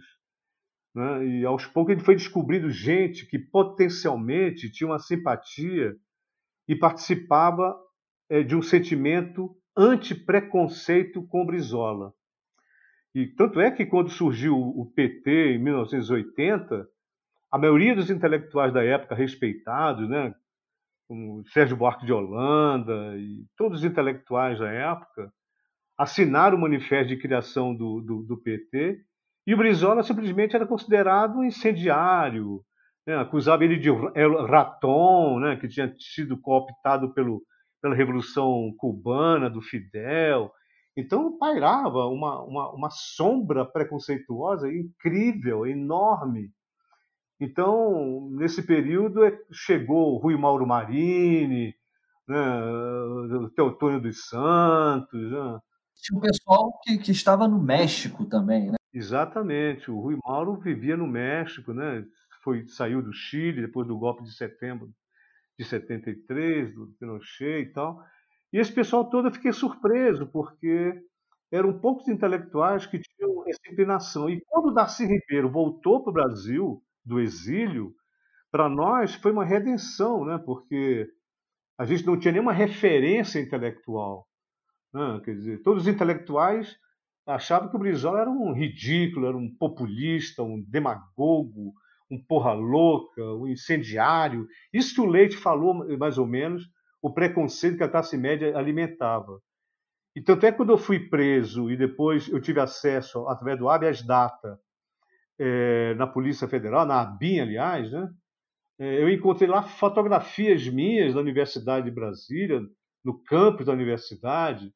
[0.94, 1.26] Né?
[1.26, 5.96] E aos poucos a gente foi descobrindo gente que potencialmente tinha uma simpatia
[6.68, 7.74] e participava
[8.28, 12.12] é, de um sentimento anti-preconceito com Brizola.
[13.14, 16.86] E tanto é que quando surgiu o PT em 1980,
[17.50, 20.34] a maioria dos intelectuais da época respeitados, né,
[21.08, 25.32] como Sérgio Buarque de Holanda e todos os intelectuais da época,
[25.96, 29.00] assinaram o manifesto de criação do, do, do PT,
[29.46, 32.62] e o Brizola simplesmente era considerado incendiário,
[33.08, 37.42] né, acusava ele de raton, né, que tinha sido cooptado pelo,
[37.80, 40.52] pela Revolução Cubana, do Fidel.
[40.94, 46.50] Então pairava uma, uma, uma sombra preconceituosa incrível, enorme.
[47.40, 51.74] Então, nesse período, é, chegou Rui Mauro Marini,
[52.28, 52.60] né,
[53.40, 55.30] o Teotônio dos Santos.
[55.30, 55.58] Né.
[55.94, 58.76] Tinha um pessoal que, que estava no México também, né?
[58.92, 59.90] Exatamente.
[59.90, 62.04] O Rui Mauro vivia no México, né?
[62.48, 64.88] Foi saiu do Chile depois do golpe de setembro
[65.58, 68.02] de 73, do Pinochet e tal.
[68.52, 70.94] E esse pessoal todo eu fiquei surpreso, porque
[71.52, 74.30] eram poucos intelectuais que tinham essa inclinação.
[74.30, 77.94] E quando Darcy Ribeiro voltou para o Brasil, do exílio,
[78.50, 80.38] para nós foi uma redenção, né?
[80.38, 81.06] porque
[81.76, 84.26] a gente não tinha nenhuma referência intelectual.
[84.92, 85.20] Né?
[85.24, 86.78] Quer dizer, todos os intelectuais
[87.26, 91.74] achavam que o Brizola era um ridículo, era um populista, um demagogo,
[92.10, 94.46] um porra louca, um incendiário.
[94.72, 96.64] Isso que o Leite falou, mais ou menos,
[97.02, 99.40] o preconceito que a classe média alimentava.
[100.16, 103.68] E tanto é que quando eu fui preso e depois eu tive acesso, através do
[103.68, 104.58] habeas data,
[105.38, 108.08] é, na Polícia Federal, na ABIN, aliás, né?
[108.80, 112.60] É, eu encontrei lá fotografias minhas da Universidade de Brasília,
[113.04, 114.72] no campus da universidade,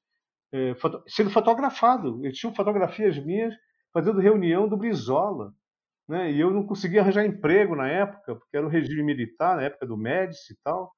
[0.52, 2.24] é, foto sendo fotografado.
[2.24, 3.54] Eu tinha fotografias minhas
[3.92, 5.52] fazendo reunião do Brizola.
[6.12, 6.30] Né?
[6.30, 9.86] E eu não conseguia arranjar emprego na época, porque era o regime militar, na época
[9.86, 10.92] do Médici e tal.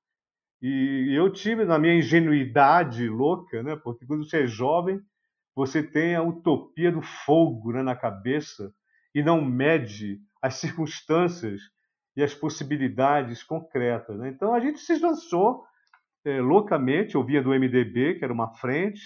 [0.60, 3.76] E eu tive, na minha ingenuidade louca, né?
[3.76, 5.00] porque quando você é jovem,
[5.54, 8.74] você tem a utopia do fogo né, na cabeça
[9.14, 11.60] e não mede as circunstâncias
[12.16, 14.18] e as possibilidades concretas.
[14.18, 14.30] Né?
[14.30, 15.64] Então a gente se lançou
[16.24, 19.00] é, loucamente, eu via do MDB, que era uma frente,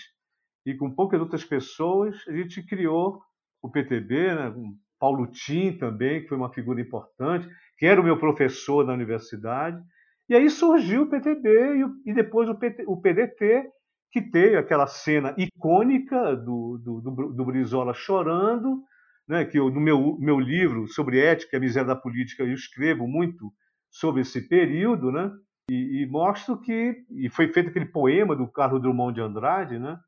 [0.65, 3.21] e com poucas outras pessoas, a gente criou
[3.61, 4.55] o PTB, né,
[4.99, 9.81] Paulo Tim também, que foi uma figura importante, que era o meu professor na universidade.
[10.29, 13.65] E aí surgiu o PTB e, depois o, PT, o PDT,
[14.11, 18.83] que teve aquela cena icônica do, do, do, do Brizola chorando,
[19.27, 22.53] né, que eu, no meu, meu livro sobre ética e a miséria da política eu
[22.53, 23.53] escrevo muito
[23.91, 25.31] sobre esse período, né,
[25.71, 29.99] E, e mostro que e foi feito aquele poema do Carlos Drummond de Andrade, né?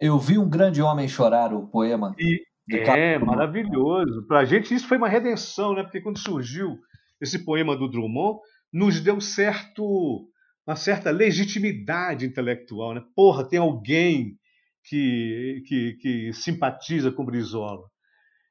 [0.00, 2.14] Eu vi um grande homem chorar, o poema.
[2.18, 4.26] E, é, maravilhoso.
[4.26, 5.82] Para a gente isso foi uma redenção, né?
[5.82, 6.78] Porque quando surgiu
[7.20, 8.38] esse poema do Drummond,
[8.72, 10.28] nos deu certo,
[10.66, 13.02] uma certa legitimidade intelectual, né?
[13.14, 14.38] Porra, tem alguém
[14.84, 17.82] que, que, que simpatiza com Brizola.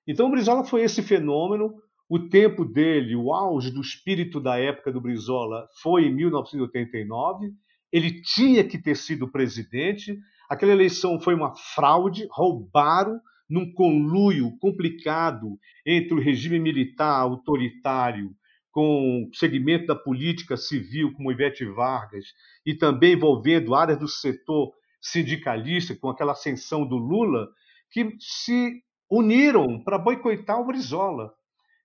[0.07, 1.73] Então, o Brizola foi esse fenômeno.
[2.09, 7.51] O tempo dele, o auge do espírito da época do Brizola foi em 1989.
[7.91, 10.17] Ele tinha que ter sido presidente.
[10.49, 18.31] Aquela eleição foi uma fraude, roubaram num conluio complicado entre o regime militar autoritário
[18.71, 22.25] com o segmento da política civil, como Ivete Vargas,
[22.65, 27.47] e também envolvendo áreas do setor sindicalista, com aquela ascensão do Lula,
[27.91, 31.31] que se uniram para boicotar o Brizola.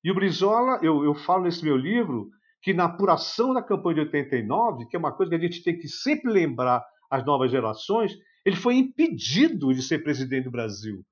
[0.03, 2.31] E o Brizola, eu, eu falo nesse meu livro,
[2.63, 5.79] que na apuração da campanha de 89, que é uma coisa que a gente tem
[5.79, 11.05] que sempre lembrar às novas gerações, ele foi impedido de ser presidente do Brasil.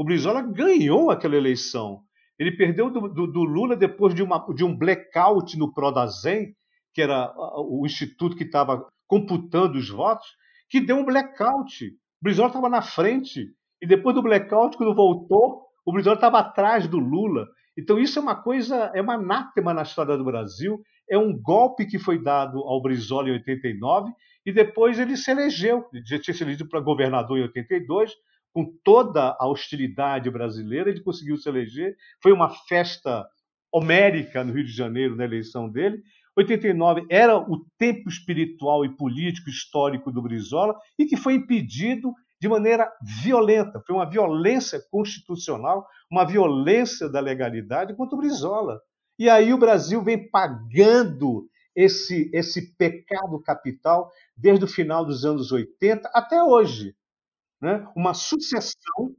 [0.00, 2.00] O Brizola ganhou aquela eleição.
[2.38, 6.56] Ele perdeu do, do, do Lula depois de, uma, de um blackout no Prodazem,
[6.94, 10.26] que era o instituto que estava computando os votos,
[10.70, 11.84] que deu um blackout.
[11.84, 13.44] O Brizola estava na frente.
[13.78, 17.46] E depois do blackout, quando voltou, o Brizola estava atrás do Lula.
[17.76, 20.80] Então isso é uma coisa, é uma anátema na história do Brasil.
[21.10, 24.10] É um golpe que foi dado ao Brizola em 89
[24.46, 25.86] e depois ele se elegeu.
[25.92, 28.14] Ele já tinha se elegido para governador em 82,
[28.52, 31.96] com toda a hostilidade brasileira, ele conseguiu se eleger.
[32.22, 33.26] Foi uma festa
[33.72, 36.02] homérica no Rio de Janeiro na eleição dele.
[36.36, 42.48] 89 era o tempo espiritual e político histórico do Brizola e que foi impedido de
[42.48, 42.90] maneira
[43.22, 43.82] violenta.
[43.86, 48.80] Foi uma violência constitucional, uma violência da legalidade contra o Brizola.
[49.18, 55.52] E aí o Brasil vem pagando esse, esse pecado capital desde o final dos anos
[55.52, 56.94] 80 até hoje
[57.60, 57.86] né?
[57.96, 59.14] uma sucessão,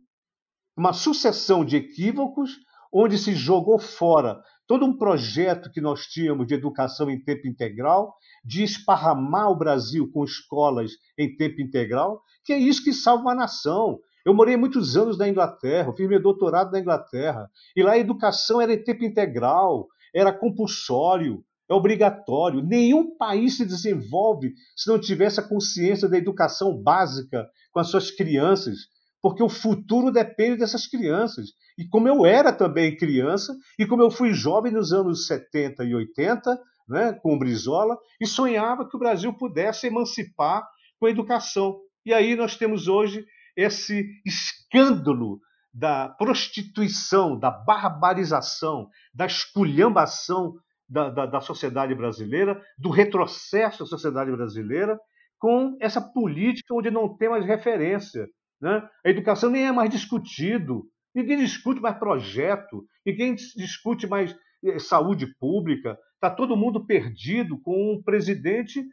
[0.76, 2.58] uma sucessão de equívocos
[2.92, 8.16] onde se jogou fora todo um projeto que nós tínhamos de educação em tempo integral,
[8.42, 13.36] de esparramar o Brasil com escolas em tempo integral, que é isso que salva uma
[13.36, 14.00] nação.
[14.26, 18.62] Eu morei muitos anos na Inglaterra, fiz meu doutorado na Inglaterra, e lá a educação
[18.62, 22.62] era em tempo integral, era compulsório, é obrigatório.
[22.62, 28.12] Nenhum país se desenvolve se não tivesse a consciência da educação básica com as suas
[28.12, 28.78] crianças,
[29.22, 31.52] porque o futuro depende dessas crianças.
[31.78, 35.96] E como eu era também criança, e como eu fui jovem nos anos 70 e
[35.96, 40.68] 80, né, com o Brizola, e sonhava que o Brasil pudesse emancipar
[41.00, 41.80] com a educação.
[42.06, 45.40] E aí nós temos hoje esse escândalo
[45.74, 50.54] da prostituição, da barbarização, da esculhambação
[50.92, 55.00] da, da, da sociedade brasileira, do retrocesso da sociedade brasileira,
[55.40, 58.28] com essa política onde não tem mais referência.
[58.60, 58.88] Né?
[59.04, 60.84] A educação nem é mais discutido,
[61.16, 67.94] ninguém discute mais projeto, ninguém discute mais eh, saúde pública, está todo mundo perdido com
[67.94, 68.84] um presidente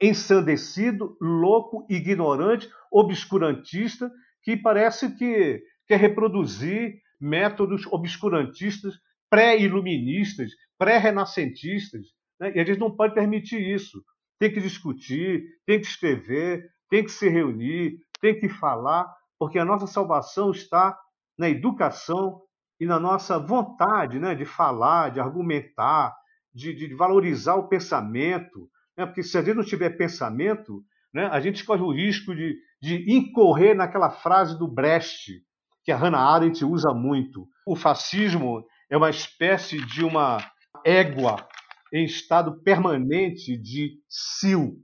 [0.00, 4.10] ensandecido, louco, ignorante, obscurantista,
[4.42, 8.94] que parece que quer reproduzir métodos obscurantistas
[9.30, 12.06] pré-iluministas, pré-renascentistas,
[12.40, 12.52] né?
[12.54, 14.02] e a gente não pode permitir isso.
[14.38, 19.64] Tem que discutir, tem que escrever, tem que se reunir, tem que falar, porque a
[19.64, 20.98] nossa salvação está
[21.38, 22.40] na educação
[22.80, 26.16] e na nossa vontade né, de falar, de argumentar,
[26.52, 28.70] de, de valorizar o pensamento.
[28.96, 29.04] Né?
[29.04, 33.12] Porque se a gente não tiver pensamento, né, a gente corre o risco de, de
[33.12, 35.42] incorrer naquela frase do Brecht,
[35.84, 37.46] que a Hannah Arendt usa muito.
[37.66, 40.38] O fascismo é uma espécie de uma
[40.84, 41.48] égua
[41.92, 44.76] em estado permanente de cio.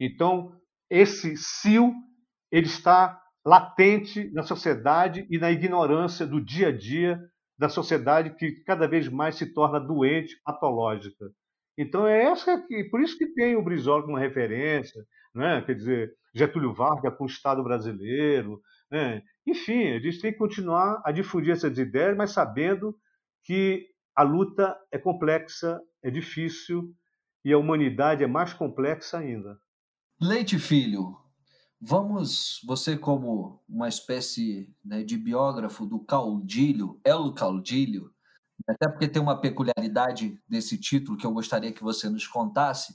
[0.00, 0.52] Então,
[0.90, 1.92] esse cio
[2.50, 7.20] ele está latente na sociedade e na ignorância do dia a dia
[7.58, 11.26] da sociedade que cada vez mais se torna doente, patológica.
[11.76, 15.62] Então é essa que, por isso que tem o Brizola como referência, né?
[15.62, 19.22] Quer dizer, Getúlio Vargas com o Estado brasileiro, né?
[19.46, 22.96] Enfim, a gente tem que continuar a difundir essas ideias, mas sabendo
[23.44, 26.94] que a luta é complexa, é difícil
[27.44, 29.58] e a humanidade é mais complexa ainda.
[30.20, 31.16] Leite Filho,
[31.80, 38.12] vamos, você como uma espécie né, de biógrafo do Caudilho, El Caudilho,
[38.66, 42.94] até porque tem uma peculiaridade desse título que eu gostaria que você nos contasse,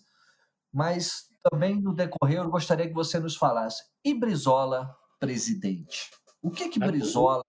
[0.74, 3.84] mas também no decorrer eu gostaria que você nos falasse.
[4.04, 6.10] E Brizola, presidente?
[6.42, 7.44] O que que Brizola...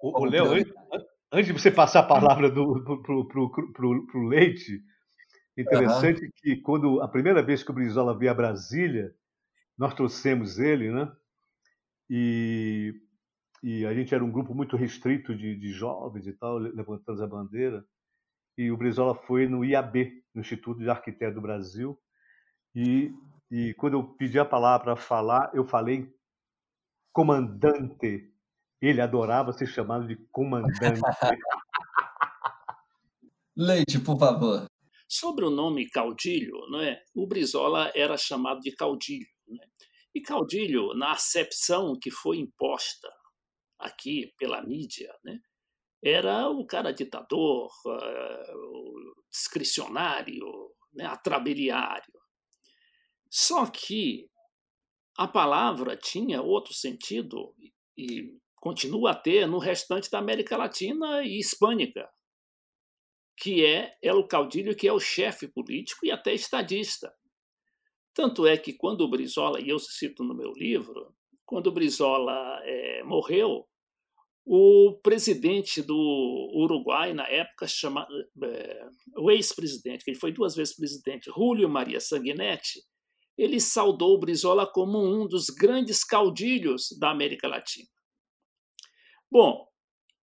[0.00, 0.52] O, o, o Léo,
[1.32, 4.82] antes de você passar a palavra para o Leite,
[5.58, 6.30] Interessante uhum.
[6.36, 9.12] que quando a primeira vez que o Brizola veio a Brasília,
[9.76, 11.10] nós trouxemos ele, né?
[12.08, 12.94] E,
[13.60, 17.26] e a gente era um grupo muito restrito de, de jovens e tal, levantando a
[17.26, 17.84] bandeira.
[18.56, 21.98] E o Brizola foi no IAB, no Instituto de Arquiteto do Brasil.
[22.72, 23.12] E,
[23.50, 26.08] e quando eu pedi a palavra para falar, eu falei
[27.12, 28.32] comandante.
[28.80, 31.00] Ele adorava ser chamado de comandante.
[33.56, 34.66] Leite, por favor.
[35.08, 37.02] Sobre o nome caudilho, não é?
[37.14, 39.26] o Brizola era chamado de caudilho.
[39.48, 39.66] Né?
[40.14, 43.08] E caudilho, na acepção que foi imposta
[43.78, 45.40] aqui pela mídia, né?
[46.02, 50.46] era o cara ditador, uh, discricionário,
[50.92, 51.06] né?
[51.06, 52.12] atrabiliário.
[53.30, 54.30] Só que
[55.16, 57.54] a palavra tinha outro sentido
[57.96, 62.08] e continua a ter no restante da América Latina e hispânica,
[63.36, 67.12] que é El Caudilho, que é o chefe político e até estadista.
[68.12, 71.14] Tanto é que quando o Brizola, e eu cito no meu livro,
[71.46, 73.64] quando o Brizola é, morreu,
[74.44, 78.08] o presidente do Uruguai, na época, chama,
[78.42, 78.86] é,
[79.16, 82.80] o ex-presidente, que ele foi duas vezes presidente, Julio Maria Sanguinetti,
[83.36, 87.88] ele saudou o Brizola como um dos grandes caudilhos da América Latina.
[89.30, 89.66] Bom,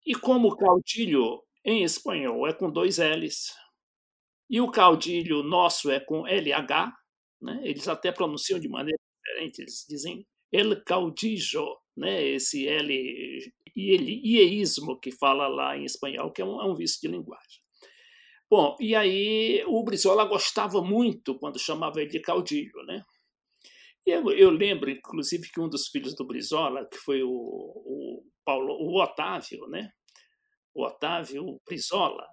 [0.06, 3.54] e como caudilho em espanhol é com dois L's,
[4.48, 6.92] e o caudilho nosso é com LH,
[7.40, 7.60] né?
[7.64, 12.22] eles até pronunciam de maneira diferente, eles dizem el caudillo, né?
[12.22, 17.08] esse L, ieísmo que fala lá em espanhol, que é um, é um vício de
[17.08, 17.62] linguagem.
[18.50, 23.02] Bom, e aí o Brizola gostava muito quando chamava ele de caudilho, né?
[24.04, 28.74] Eu, eu lembro, inclusive, que um dos filhos do Brizola, que foi o, o, Paulo,
[28.74, 29.90] o Otávio, né?
[30.74, 32.26] O Otávio Brizola,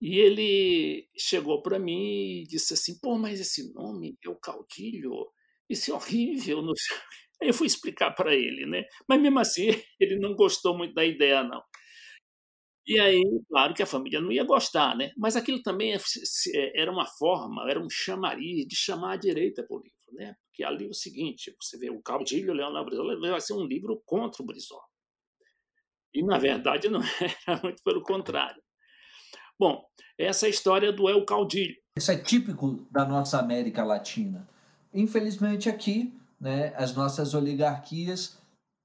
[0.00, 5.28] e ele chegou para mim e disse assim: pô, mas esse nome é o caudilho,
[5.68, 6.62] isso é horrível.
[7.42, 8.84] Aí eu fui explicar para ele, né?
[9.08, 9.68] Mas mesmo assim,
[10.00, 11.62] ele não gostou muito da ideia, não.
[12.86, 15.12] E aí, claro que a família não ia gostar, né?
[15.16, 15.98] Mas aquilo também é,
[16.54, 20.34] é, era uma forma, era um chamariz de chamar a direita para o livro, né?
[20.46, 24.02] Porque ali é o seguinte, você vê o Caudilho Leonel Brizola vai ser um livro
[24.06, 24.82] contra o Brizola.
[26.18, 27.00] E, na verdade, não
[27.46, 28.60] era muito pelo contrário.
[29.56, 29.84] Bom,
[30.18, 31.76] essa é a história do El Caudilho.
[31.96, 34.48] Isso é típico da nossa América Latina.
[34.92, 38.36] Infelizmente, aqui, né, as nossas oligarquias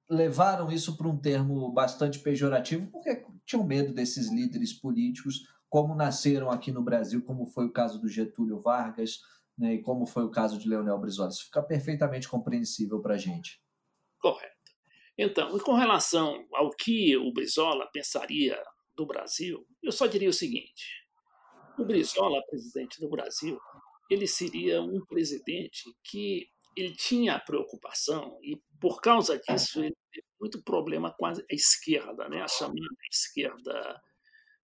[0.07, 6.51] levaram isso para um termo bastante pejorativo, porque tinham medo desses líderes políticos, como nasceram
[6.51, 9.21] aqui no Brasil, como foi o caso do Getúlio Vargas,
[9.57, 11.29] né, e como foi o caso de Leonel Brizola.
[11.29, 13.59] Isso fica perfeitamente compreensível para a gente.
[14.19, 14.52] Correto.
[15.17, 18.61] Então, com relação ao que o Brizola pensaria
[18.95, 21.05] do Brasil, eu só diria o seguinte:
[21.77, 23.59] o Brizola, presidente do Brasil,
[24.09, 30.63] ele seria um presidente que ele tinha preocupação e por causa disso ele teve muito
[30.63, 32.41] problema com a esquerda, né?
[32.41, 32.79] A chamada
[33.11, 34.01] esquerda,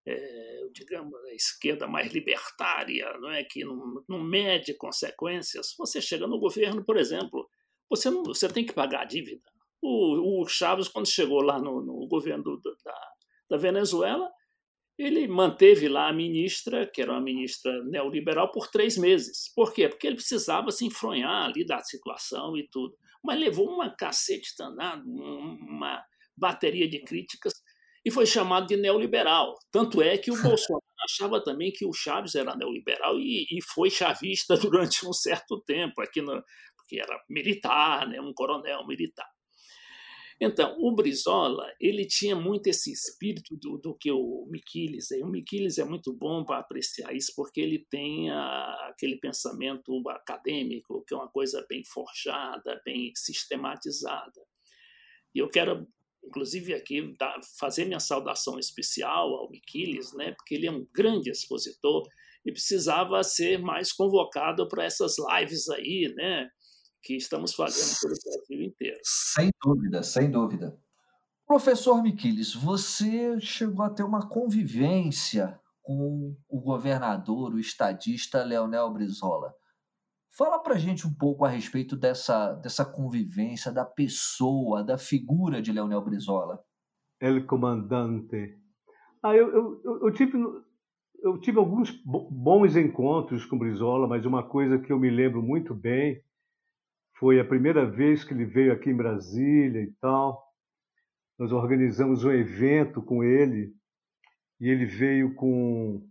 [0.06, 5.74] é, digamos, a esquerda mais libertária, não é que não, não mede consequências.
[5.78, 7.48] Você chega no governo, por exemplo,
[7.88, 9.42] você não, você tem que pagar a dívida.
[9.82, 13.08] O, o Chaves, quando chegou lá no, no governo do, da,
[13.50, 14.30] da Venezuela,
[14.98, 19.50] ele manteve lá a ministra, que era uma ministra neoliberal, por três meses.
[19.54, 19.88] Por quê?
[19.88, 22.94] Porque ele precisava se enfronhar ali da situação e tudo.
[23.24, 26.02] Mas levou uma cacete danado, uma
[26.36, 27.54] bateria de críticas,
[28.04, 29.54] e foi chamado de neoliberal.
[29.70, 33.90] Tanto é que o Bolsonaro achava também que o Chaves era neoliberal e, e foi
[33.90, 36.42] chavista durante um certo tempo, aqui no,
[36.76, 39.28] porque era militar, né, um coronel militar.
[40.42, 45.22] Então, o Brizola, ele tinha muito esse espírito do, do que o Miquiles é.
[45.22, 51.04] O Miquiles é muito bom para apreciar isso, porque ele tem a, aquele pensamento acadêmico,
[51.06, 54.40] que é uma coisa bem forjada, bem sistematizada.
[55.34, 55.86] E eu quero,
[56.24, 57.14] inclusive, aqui
[57.58, 62.08] fazer minha saudação especial ao Miquiles, né, porque ele é um grande expositor
[62.46, 66.48] e precisava ser mais convocado para essas lives aí, né?
[67.02, 69.00] Que estamos fazendo pelo Brasil inteiro.
[69.02, 70.78] Sem dúvida, sem dúvida.
[71.46, 79.52] Professor Miquiles, você chegou a ter uma convivência com o governador, o estadista Leonel Brizola.
[80.36, 85.72] Fala para gente um pouco a respeito dessa, dessa convivência, da pessoa, da figura de
[85.72, 86.62] Leonel Brizola.
[87.20, 88.56] El comandante.
[89.22, 90.38] Ah, eu, eu, eu, tive,
[91.22, 95.74] eu tive alguns bons encontros com Brizola, mas uma coisa que eu me lembro muito
[95.74, 96.22] bem
[97.20, 100.42] foi a primeira vez que ele veio aqui em Brasília e tal.
[101.38, 103.74] Nós organizamos um evento com ele
[104.58, 106.02] e ele veio com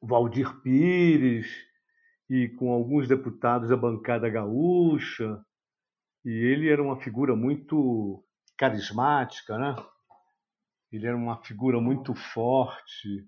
[0.00, 1.48] Valdir Pires
[2.30, 5.44] e com alguns deputados da bancada gaúcha.
[6.24, 8.24] E ele era uma figura muito
[8.56, 9.74] carismática, né?
[10.92, 13.26] Ele era uma figura muito forte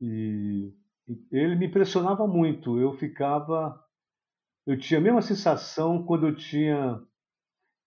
[0.00, 0.74] e
[1.30, 2.80] ele me impressionava muito.
[2.80, 3.80] Eu ficava,
[4.68, 7.00] eu tinha a mesma sensação quando eu tinha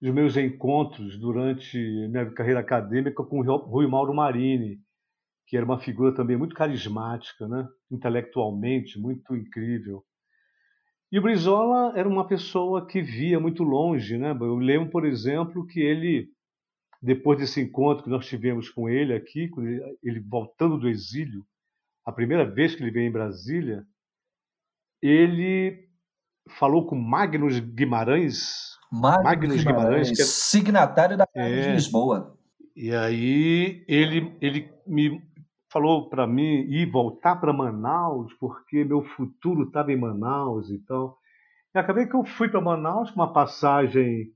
[0.02, 4.82] os meus encontros durante minha carreira acadêmica com o Rui Mauro Marini,
[5.46, 7.70] que era uma figura também muito carismática, né?
[7.92, 10.04] intelectualmente, muito incrível.
[11.12, 14.18] E o Brizola era uma pessoa que via muito longe.
[14.18, 14.32] Né?
[14.32, 16.32] Eu lembro, por exemplo, que ele,
[17.00, 19.52] depois desse encontro que nós tivemos com ele aqui,
[20.02, 21.46] ele voltando do exílio,
[22.04, 23.86] a primeira vez que ele veio em Brasília,
[25.00, 25.91] ele
[26.58, 32.38] falou com Magnus Guimarães, Magnus, Magnus Guimarães, Guimarães signatário da Carta é, de Lisboa.
[32.76, 35.22] E aí ele, ele me
[35.72, 41.18] falou para mim ir voltar para Manaus, porque meu futuro estava em Manaus e tal.
[41.74, 44.28] E acabei que eu fui para Manaus com uma passagem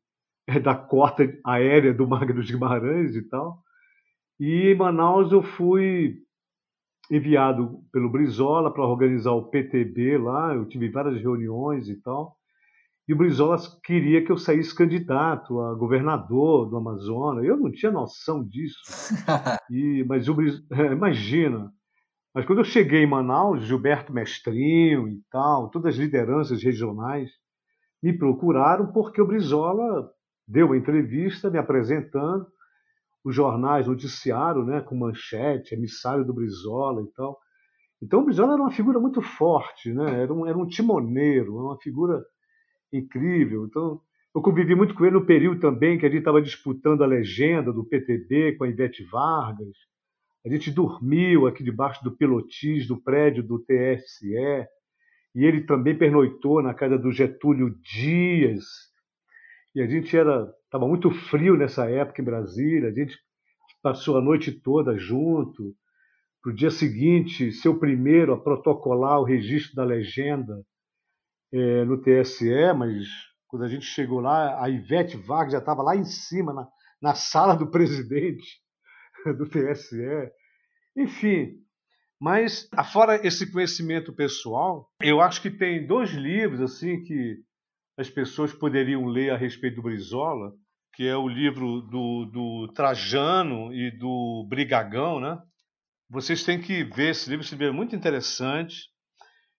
[0.47, 3.59] é, da cota aérea do Magnus Guimarães e tal.
[4.39, 6.24] E em Manaus eu fui
[7.11, 12.35] enviado pelo Brizola para organizar o PTB lá, eu tive várias reuniões e tal.
[13.07, 17.45] E o Brizola queria que eu saísse candidato a governador do Amazonas.
[17.45, 18.79] Eu não tinha noção disso.
[19.69, 21.71] E, mas o Brizola, imagina.
[22.33, 27.31] Mas quando eu cheguei em Manaus, Gilberto Mestrinho e tal, todas as lideranças regionais
[28.03, 30.09] me procuraram porque o Brizola
[30.47, 32.45] deu uma entrevista me apresentando,
[33.26, 37.39] os jornais noticiaram, né, com manchete, emissário do Brizola e tal.
[37.99, 40.21] Então o Brizola era uma figura muito forte, né?
[40.21, 42.23] era, um, era um timoneiro, uma figura
[42.93, 43.65] incrível.
[43.65, 43.99] Então,
[44.34, 47.73] eu convivi muito com ele no período também que a gente estava disputando a legenda
[47.73, 49.76] do PTB com a Ivete Vargas.
[50.45, 54.36] A gente dormiu aqui debaixo do pelotis do prédio do TSE.
[55.34, 58.65] E ele também pernoitou na casa do Getúlio Dias.
[59.76, 62.89] E a gente era estava muito frio nessa época em Brasília.
[62.89, 63.17] A gente
[63.84, 65.76] passou a noite toda junto.
[66.41, 70.63] Para o dia seguinte, ser o primeiro a protocolar o registro da legenda
[71.51, 73.05] é, no TSE, mas
[73.47, 76.67] quando a gente chegou lá, a Ivete Vargas já estava lá em cima, na,
[77.01, 78.45] na sala do presidente
[79.38, 80.32] do TSE.
[80.95, 81.53] Enfim,
[82.19, 87.38] mas afora esse conhecimento pessoal, eu acho que tem dois livros assim que
[87.97, 90.53] as pessoas poderiam ler a respeito do Brizola,
[90.93, 95.37] que é o livro do, do Trajano e do Brigagão, né?
[96.09, 98.89] Vocês têm que ver esse livro, esse livro é muito interessante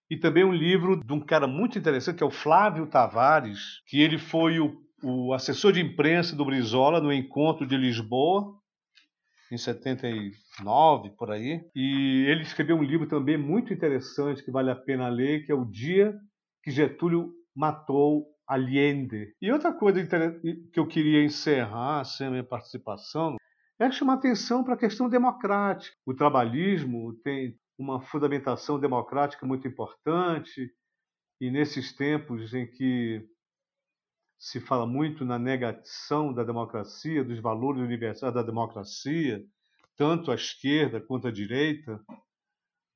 [0.08, 4.00] e também um livro de um cara muito interessante, que é o Flávio Tavares, que
[4.00, 8.54] ele foi o, o assessor de imprensa do Brizola no encontro de Lisboa,
[9.50, 11.60] em 79, por aí.
[11.74, 15.54] E ele escreveu um livro também muito interessante, que vale a pena ler, que é
[15.54, 16.14] O Dia
[16.62, 19.34] que Getúlio Matou Allende.
[19.40, 23.36] E outra coisa que eu queria encerrar, sem a minha participação,
[23.78, 25.96] é chamar atenção para a questão democrática.
[26.06, 30.70] O trabalhismo tem uma fundamentação democrática muito importante,
[31.40, 33.26] e nesses tempos em que
[34.38, 39.42] se fala muito na negação da democracia, dos valores universais da democracia,
[39.96, 42.00] tanto a esquerda quanto a direita,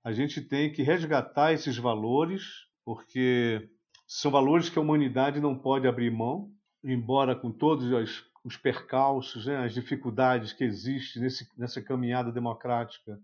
[0.05, 2.43] a gente tem que resgatar esses valores,
[2.85, 3.71] porque
[4.13, 6.53] são valores que a humanidade não pode abrir mão,
[6.83, 13.17] embora com todos os, os percalços, né, as dificuldades que existem nesse, nessa caminhada democrática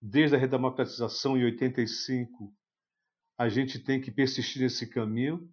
[0.00, 2.54] desde a redemocratização em 85,
[3.38, 5.50] a gente tem que persistir nesse caminho,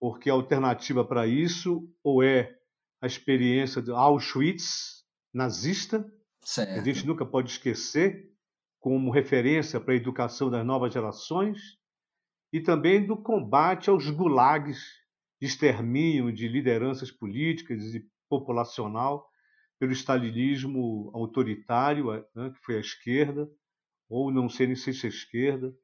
[0.00, 2.58] porque a alternativa para isso ou é
[3.00, 6.04] a experiência de Auschwitz nazista,
[6.40, 6.74] certo.
[6.74, 8.32] que a gente nunca pode esquecer
[8.80, 11.80] como referência para a educação das novas gerações,
[12.52, 14.82] e também do combate aos gulags
[15.40, 19.26] de extermínio de lideranças políticas e populacional
[19.78, 23.48] pelo stalinismo autoritário, né, que foi a esquerda,
[24.08, 25.74] ou não ser nem centro-esquerda,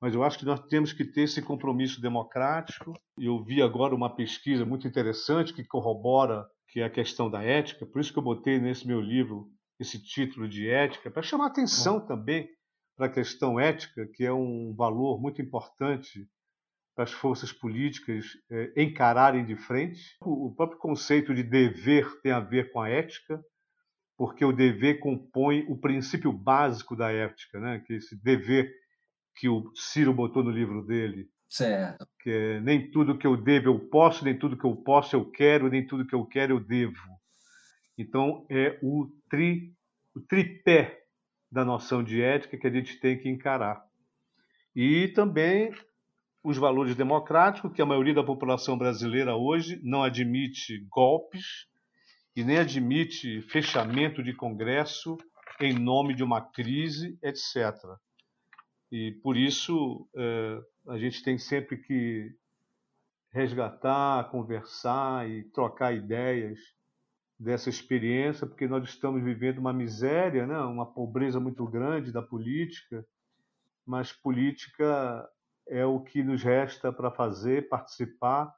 [0.00, 2.94] mas eu acho que nós temos que ter esse compromisso democrático.
[3.18, 7.86] Eu vi agora uma pesquisa muito interessante que corrobora que é a questão da ética,
[7.86, 12.04] por isso que eu botei nesse meu livro esse título de ética, para chamar atenção
[12.04, 12.48] também
[12.98, 16.28] para a questão ética, que é um valor muito importante
[16.96, 20.16] para as forças políticas é, encararem de frente.
[20.20, 23.40] O próprio conceito de dever tem a ver com a ética,
[24.16, 27.78] porque o dever compõe o princípio básico da ética, né?
[27.86, 28.68] que é esse dever
[29.36, 31.28] que o Ciro botou no livro dele.
[31.48, 32.04] Certo.
[32.20, 35.24] Que é, nem tudo que eu devo eu posso, nem tudo que eu posso eu
[35.30, 36.98] quero, nem tudo que eu quero eu devo.
[37.96, 39.72] Então, é o, tri,
[40.16, 41.07] o tripé
[41.50, 43.82] da noção de ética que a gente tem que encarar.
[44.74, 45.72] E também
[46.42, 51.66] os valores democráticos, que a maioria da população brasileira hoje não admite golpes
[52.34, 55.16] e nem admite fechamento de Congresso
[55.60, 57.74] em nome de uma crise, etc.
[58.90, 62.30] E por isso é, a gente tem sempre que
[63.32, 66.58] resgatar, conversar e trocar ideias
[67.38, 70.58] dessa experiência, porque nós estamos vivendo uma miséria, né?
[70.58, 73.06] uma pobreza muito grande da política,
[73.86, 75.28] mas política
[75.68, 78.52] é o que nos resta para fazer, participar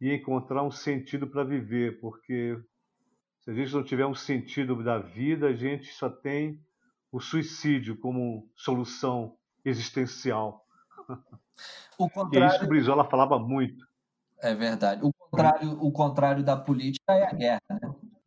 [0.00, 2.56] e encontrar um sentido para viver, porque
[3.40, 6.62] se a gente não tiver um sentido da vida, a gente só tem
[7.10, 10.64] o suicídio como solução existencial.
[11.96, 12.52] O contrário...
[12.52, 13.86] E isso o Brizola falava muito.
[14.40, 15.00] É verdade.
[15.04, 17.83] O contrário, o contrário da política é a guerra, né?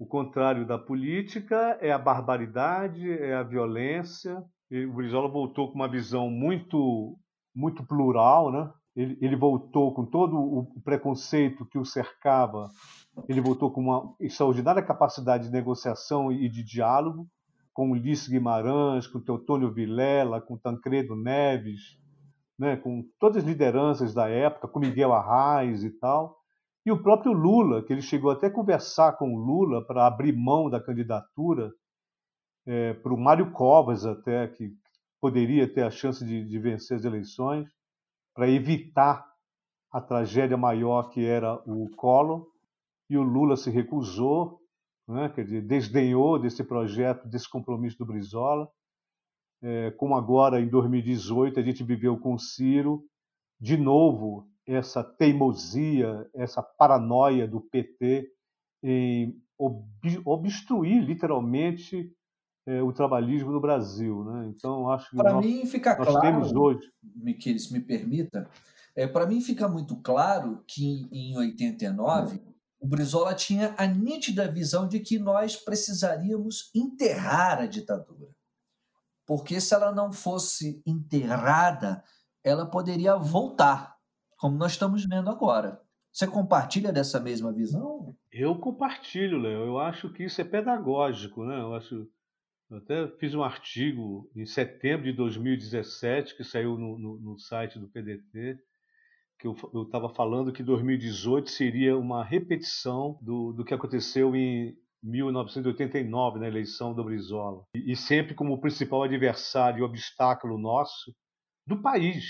[0.08, 4.42] O contrário da política é a barbaridade, é a violência.
[4.72, 7.20] E o Brizola voltou com uma visão muito,
[7.54, 8.72] muito plural, né?
[8.96, 12.70] Ele, ele voltou com todo o preconceito que o cercava.
[13.28, 17.28] Ele voltou com uma extraordinária capacidade de negociação e de diálogo
[17.74, 22.00] com Ulisses Guimarães, com Teotônio Vilela, com Tancredo Neves,
[22.58, 26.38] né, com todas as lideranças da época, com Miguel Arraes e tal,
[26.88, 30.32] e o próprio Lula, que ele chegou até a conversar com o Lula para abrir
[30.32, 31.70] mão da candidatura
[32.66, 34.72] é, para o Mário Covas, até que
[35.20, 37.70] poderia ter a chance de, de vencer as eleições,
[38.34, 39.22] para evitar
[39.92, 42.48] a tragédia maior que era o Collor,
[43.10, 44.62] e o Lula se recusou,
[45.10, 48.66] né, quer dizer, desdenhou desse projeto, desse compromisso do Brizola.
[49.62, 53.04] É, como agora, em 2018, a gente viveu com o Ciro,
[53.60, 58.30] de novo, essa teimosia, essa paranoia do PT
[58.84, 59.42] em
[60.26, 62.12] obstruir, literalmente,
[62.68, 64.24] é, o trabalhismo no Brasil.
[64.26, 64.54] Né?
[64.56, 66.92] Então, acho que para nós, mim fica nós claro, temos hoje.
[67.72, 68.50] Me permita,
[68.96, 72.42] é, para mim fica muito claro que em 89
[72.80, 78.30] o Brizola tinha a nítida visão de que nós precisaríamos enterrar a ditadura.
[79.26, 82.04] Porque se ela não fosse enterrada,
[82.44, 83.97] ela poderia voltar,
[84.38, 85.82] como nós estamos vendo agora.
[86.12, 88.16] Você compartilha dessa mesma visão?
[88.32, 89.66] Eu compartilho, Léo.
[89.66, 91.60] Eu acho que isso é pedagógico, né?
[91.60, 92.08] Eu acho
[92.70, 97.80] eu até fiz um artigo em setembro de 2017 que saiu no, no, no site
[97.80, 98.60] do PDT
[99.40, 106.40] que eu estava falando que 2018 seria uma repetição do, do que aconteceu em 1989,
[106.40, 107.64] na eleição do Brizola.
[107.76, 111.16] E, e sempre como principal adversário e obstáculo nosso
[111.66, 112.26] do país,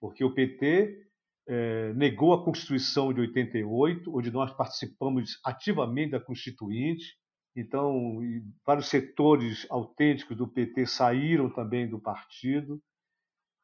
[0.00, 1.11] porque o PT
[1.46, 7.16] é, negou a Constituição de 88, onde nós participamos ativamente da Constituinte.
[7.54, 8.20] Então,
[8.64, 12.80] vários setores autênticos do PT saíram também do partido.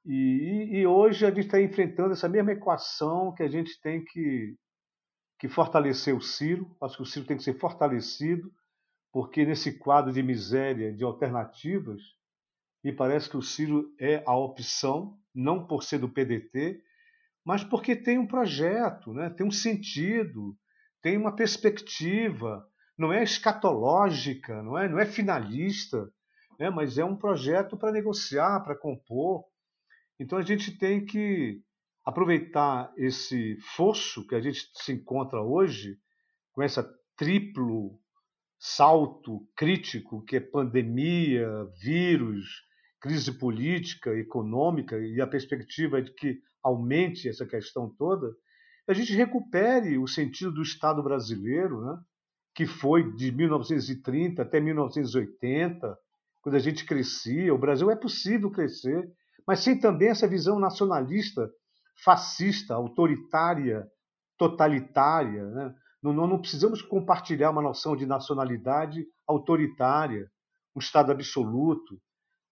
[0.05, 4.57] E, e, hoje a gente está enfrentando essa mesma equação que a gente tem que,
[5.39, 6.75] que fortalecer o Ciro.
[6.83, 8.51] Acho que o Ciro tem que ser fortalecido,
[9.13, 12.03] porque nesse quadro de miséria, de alternativas,
[12.83, 16.83] me parece que o Ciro é a opção, não por ser do PDT,
[17.49, 19.31] mas porque tem um projeto, né?
[19.31, 20.55] tem um sentido,
[21.01, 22.63] tem uma perspectiva,
[22.99, 26.13] não é escatológica, não é, não é finalista,
[26.61, 26.69] né?
[26.69, 29.45] mas é um projeto para negociar, para compor.
[30.21, 31.63] Então a gente tem que
[32.05, 35.97] aproveitar esse fosso que a gente se encontra hoje,
[36.53, 36.87] com essa
[37.17, 37.99] triplo
[38.59, 41.49] salto crítico que é pandemia,
[41.81, 42.45] vírus,
[43.01, 48.29] crise política, econômica e a perspectiva de que aumente essa questão toda,
[48.89, 51.99] a gente recupere o sentido do Estado brasileiro, né?
[52.55, 55.97] que foi de 1930 até 1980,
[56.43, 57.55] quando a gente crescia.
[57.55, 59.09] O Brasil é possível crescer
[59.49, 61.51] mas sem também essa visão nacionalista,
[62.05, 63.89] fascista, autoritária,
[64.37, 65.43] totalitária.
[65.43, 65.75] Né?
[66.03, 70.31] Não, não, precisamos compartilhar uma noção de nacionalidade autoritária,
[70.77, 71.99] um Estado absoluto.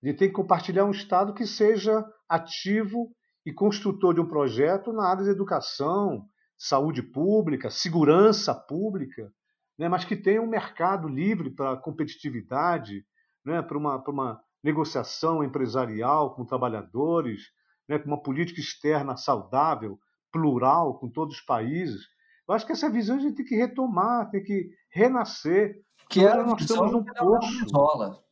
[0.03, 3.15] A gente tem que compartilhar um Estado que seja ativo
[3.47, 6.29] e construtor de um projeto na área da educação,
[6.59, 9.33] saúde pública, segurança pública,
[9.79, 9.89] né?
[9.89, 13.07] mas que tenha um mercado livre para a competitividade,
[13.45, 13.63] né?
[13.63, 17.53] para, uma, uma negociação empresarial com trabalhadores,
[17.89, 19.97] né, com uma política externa saudável,
[20.33, 22.03] plural, com todos os países.
[22.49, 25.81] Eu acho que essa visão a gente tem que retomar, tem que renascer.
[26.09, 28.25] Que era nós estamos num poço.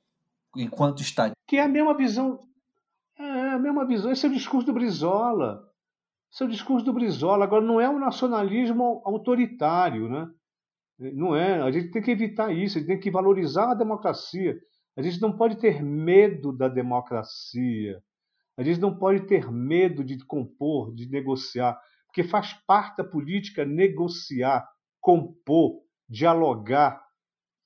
[0.57, 1.31] enquanto está.
[1.47, 2.41] Que é a mesma visão.
[3.19, 4.11] É a mesma visão.
[4.11, 5.63] Esse é o discurso do Brizola.
[6.33, 7.45] Esse é o discurso do Brizola.
[7.45, 10.29] Agora, não é um nacionalismo autoritário, né?
[10.99, 11.61] Não é.
[11.61, 14.57] A gente tem que evitar isso, a gente tem que valorizar a democracia.
[14.97, 18.01] A gente não pode ter medo da democracia.
[18.57, 23.65] A gente não pode ter medo de compor, de negociar, porque faz parte da política
[23.65, 24.69] negociar,
[25.01, 27.03] compor, dialogar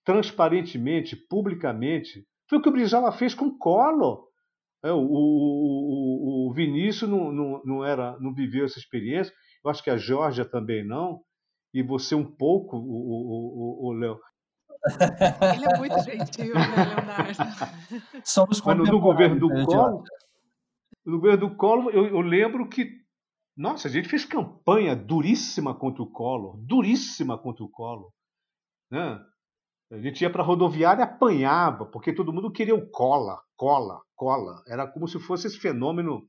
[0.04, 2.26] transparentemente, publicamente.
[2.48, 4.27] Foi o que o Brizola fez com o Collor.
[4.84, 9.82] É, o, o, o, Vinícius não, não, não, era, não viveu essa experiência, eu acho
[9.82, 11.20] que a Georgia também não,
[11.74, 14.20] e você um pouco, o, o, Léo.
[15.54, 18.22] Ele é muito gentil, né, Leonardo?
[18.24, 20.04] Somos Mas no, no governo do Collor,
[21.04, 22.88] no governo do Collor, eu, eu lembro que,
[23.56, 28.12] nossa, a gente fez campanha duríssima contra o Collor, duríssima contra o Collor.
[28.90, 29.20] Né?
[29.90, 34.00] A gente ia para a rodoviária e apanhava, porque todo mundo queria o cola, cola,
[34.14, 34.62] cola.
[34.66, 36.28] Era como se fosse esse fenômeno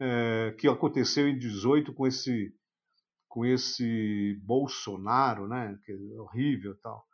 [0.00, 2.52] é, que aconteceu em 18 com esse
[3.28, 5.76] com esse Bolsonaro, né?
[5.84, 7.04] Que é horrível tal.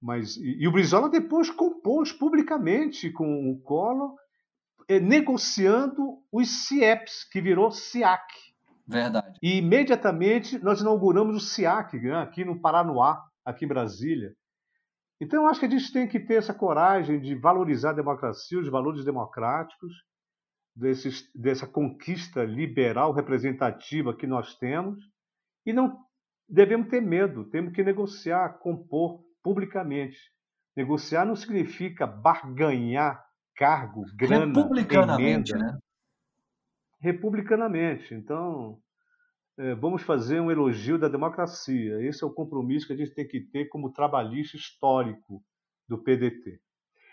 [0.00, 4.14] Mas e, e o Brizola depois compôs publicamente com o Collor,
[4.88, 8.22] é, negociando os CIEPs, que virou SIAC.
[8.86, 9.38] Verdade.
[9.42, 14.34] E imediatamente nós inauguramos o SIAC né, aqui no Paranoá, aqui em Brasília.
[15.20, 18.58] Então, eu acho que a gente tem que ter essa coragem de valorizar a democracia,
[18.58, 19.92] os valores democráticos,
[20.74, 24.98] desses, dessa conquista liberal representativa que nós temos,
[25.66, 25.98] e não
[26.48, 30.18] devemos ter medo, temos que negociar, compor publicamente.
[30.76, 33.22] Negociar não significa barganhar
[33.54, 35.72] cargo, grana, Republicanamente, emenda.
[35.72, 35.78] né?
[37.00, 38.14] Republicanamente.
[38.14, 38.80] Então,
[39.78, 42.00] vamos fazer um elogio da democracia.
[42.02, 45.42] Esse é o compromisso que a gente tem que ter como trabalhista histórico
[45.88, 46.60] do PDT.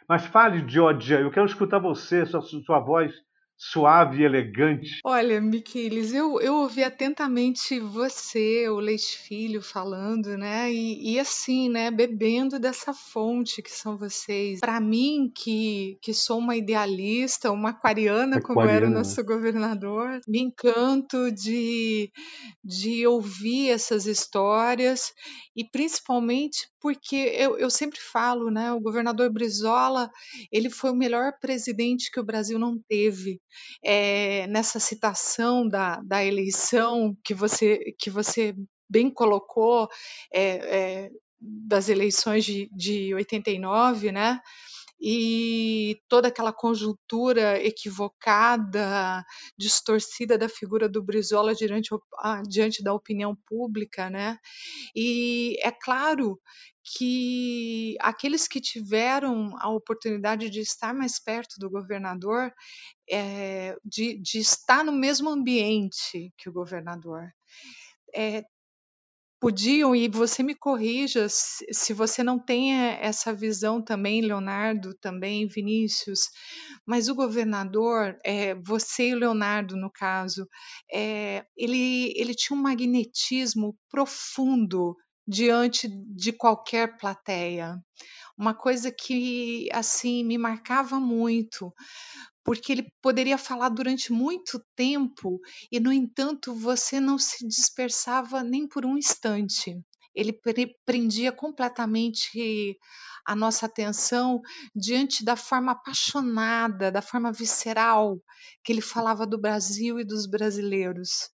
[0.08, 3.14] Mas fale, Georgia, eu quero escutar você, sua, sua voz
[3.58, 5.00] suave e elegante.
[5.04, 10.72] Olha, Miquiles, eu, eu ouvi atentamente você, o Leite Filho, falando, né?
[10.72, 11.90] E, e assim, né?
[11.90, 14.60] Bebendo dessa fonte que são vocês.
[14.60, 20.20] Para mim, que, que sou uma idealista, uma aquariana, aquariana, como era o nosso governador,
[20.28, 22.12] me encanto de,
[22.64, 25.14] de ouvir essas histórias
[25.58, 28.72] e principalmente porque eu, eu sempre falo, né?
[28.72, 30.08] O governador Brizola,
[30.52, 33.42] ele foi o melhor presidente que o Brasil não teve
[33.84, 38.56] é, nessa citação da, da eleição que você, que você
[38.88, 39.90] bem colocou,
[40.32, 41.10] é, é,
[41.42, 44.40] das eleições de, de 89, né?
[45.00, 49.24] E toda aquela conjuntura equivocada,
[49.58, 51.90] distorcida da figura do Brizola diante,
[52.50, 54.38] diante da opinião pública, né?
[54.96, 56.40] E é claro
[56.96, 62.52] que aqueles que tiveram a oportunidade de estar mais perto do governador,
[63.10, 67.30] é, de, de, estar no mesmo ambiente que o governador,
[68.16, 68.44] é,
[69.40, 76.30] podiam, e você me corrija se você não tem essa visão também, Leonardo, também, Vinícius,
[76.86, 80.48] mas o governador, é, você e o Leonardo, no caso,
[80.92, 84.96] é, ele, ele tinha um magnetismo profundo
[85.28, 87.76] diante de qualquer plateia.
[88.38, 91.74] Uma coisa que, assim, me marcava muito,
[92.48, 95.38] porque ele poderia falar durante muito tempo
[95.70, 99.78] e, no entanto, você não se dispersava nem por um instante.
[100.16, 100.34] Ele
[100.86, 102.78] prendia completamente
[103.26, 104.40] a nossa atenção
[104.74, 108.18] diante da forma apaixonada, da forma visceral
[108.64, 111.30] que ele falava do Brasil e dos brasileiros.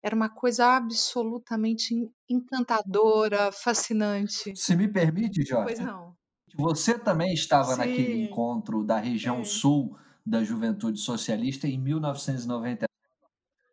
[0.00, 1.92] Era uma coisa absolutamente
[2.30, 4.54] encantadora, fascinante.
[4.54, 5.74] Se me permite, Jorge.
[5.74, 6.14] Pois não.
[6.54, 7.78] Você também estava Sim.
[7.78, 9.44] naquele encontro da região é.
[9.44, 12.86] sul da Juventude Socialista em 1990,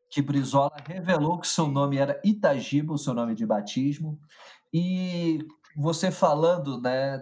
[0.09, 4.19] que Brizola revelou que seu nome era Itagiba, o seu nome de batismo,
[4.73, 5.45] e
[5.75, 7.21] você falando né,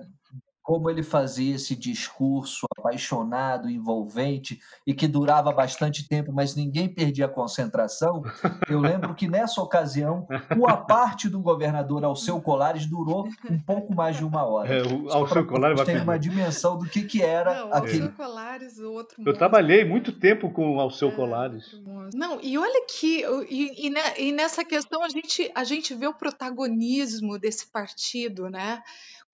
[0.61, 7.25] como ele fazia esse discurso apaixonado, envolvente e que durava bastante tempo, mas ninguém perdia
[7.25, 8.23] a concentração.
[8.69, 14.17] Eu lembro que nessa ocasião, o aparte do governador Alceu Colares durou um pouco mais
[14.17, 14.73] de uma hora.
[14.73, 18.07] É, o Alceu Colares tem uma dimensão do que, que era Não, aquele.
[18.09, 21.75] Colares, o outro Eu trabalhei muito tempo com o Alceu é, Colares.
[22.13, 26.13] Não, e olha que e, e, e nessa questão a gente a gente vê o
[26.13, 28.81] protagonismo desse partido, né?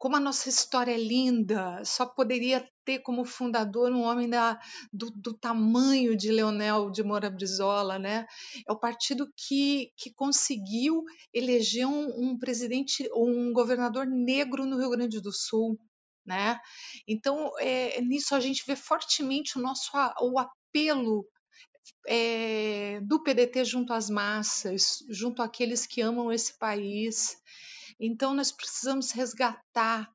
[0.03, 4.59] Como a nossa história é linda, só poderia ter como fundador um homem da,
[4.91, 8.25] do, do, tamanho de Leonel de Moura Brizola, né?
[8.67, 14.89] É o partido que, que conseguiu eleger um, um presidente, um governador negro no Rio
[14.89, 15.79] Grande do Sul,
[16.25, 16.59] né?
[17.07, 19.89] Então, é, nisso a gente vê fortemente o nosso
[20.19, 21.25] o apelo
[22.05, 27.37] é, do PDT junto às massas, junto àqueles que amam esse país.
[28.05, 30.11] Então, nós precisamos resgatar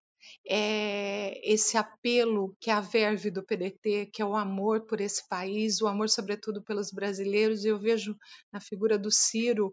[0.47, 5.26] é esse apelo que é a verve do PDT, que é o amor por esse
[5.26, 7.64] país, o amor sobretudo pelos brasileiros.
[7.64, 8.14] Eu vejo
[8.53, 9.72] na figura do Ciro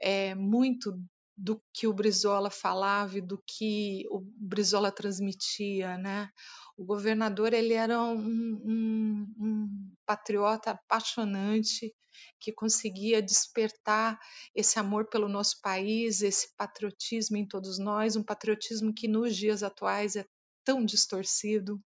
[0.00, 0.96] é, muito
[1.36, 6.30] do que o Brizola falava e do que o Brizola transmitia, né?
[6.76, 11.94] O governador ele era um, um, um patriota apaixonante
[12.38, 14.18] que conseguia despertar
[14.54, 19.62] esse amor pelo nosso país, esse patriotismo em todos nós, um patriotismo que nos dias
[19.62, 20.24] atuais é
[20.64, 21.80] tão distorcido,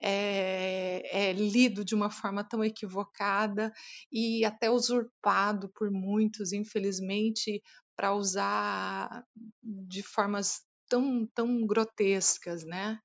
[0.00, 3.72] é, é, lido de uma forma tão equivocada
[4.10, 7.62] e até usurpado por muitos, infelizmente,
[7.96, 9.24] para usar
[9.62, 12.98] de formas tão, tão grotescas, né?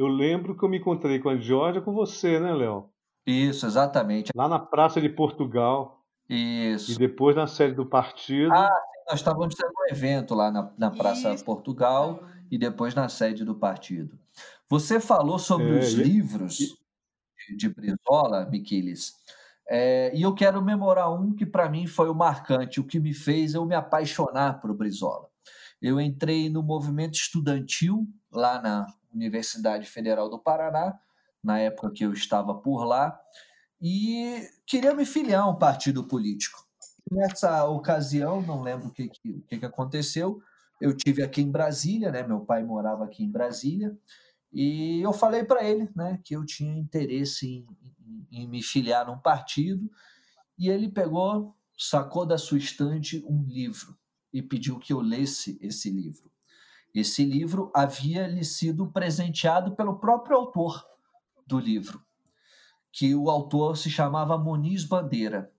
[0.00, 2.88] Eu lembro que eu me encontrei com a Georgia com você, né, Léo?
[3.26, 4.32] Isso, exatamente.
[4.34, 6.02] Lá na Praça de Portugal.
[6.26, 6.92] Isso.
[6.92, 8.50] E depois na sede do partido.
[8.50, 11.44] Ah, sim, nós estávamos tendo um evento lá na, na Praça Isso.
[11.44, 14.18] Portugal e depois na sede do partido.
[14.70, 16.02] Você falou sobre é, os e...
[16.02, 16.78] livros
[17.58, 19.16] de Brizola, Miquiles,
[19.68, 23.12] é, e eu quero memorar um que para mim foi o marcante, o que me
[23.12, 25.28] fez eu me apaixonar por Brizola.
[25.82, 30.98] Eu entrei no movimento estudantil lá na Universidade Federal do Paraná,
[31.42, 33.18] na época que eu estava por lá,
[33.80, 36.66] e queria me filiar a um partido político.
[37.10, 40.40] Nessa ocasião, não lembro o que, que, que aconteceu,
[40.80, 42.22] eu tive aqui em Brasília, né?
[42.22, 43.96] Meu pai morava aqui em Brasília,
[44.52, 47.66] e eu falei para ele, né, que eu tinha interesse em,
[48.30, 49.90] em, em me filiar num partido,
[50.58, 53.96] e ele pegou, sacou da sua estante um livro
[54.32, 56.30] e pediu que eu lesse esse livro.
[56.94, 60.84] Esse livro havia lhe sido presenteado pelo próprio autor
[61.46, 62.02] do livro,
[62.92, 65.52] que o autor se chamava Muniz Bandeira,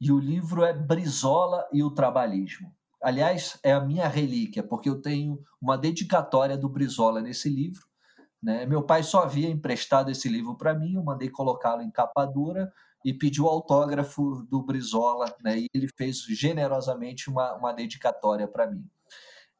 [0.00, 2.72] e o livro é Brizola e o Trabalhismo.
[3.02, 7.86] Aliás, é a minha relíquia, porque eu tenho uma dedicatória do Brizola nesse livro.
[8.42, 8.66] Né?
[8.66, 12.72] Meu pai só havia emprestado esse livro para mim, eu mandei colocá-lo em capa dura
[13.04, 15.60] e pedi o autógrafo do Brizola, né?
[15.60, 18.84] e ele fez generosamente uma, uma dedicatória para mim.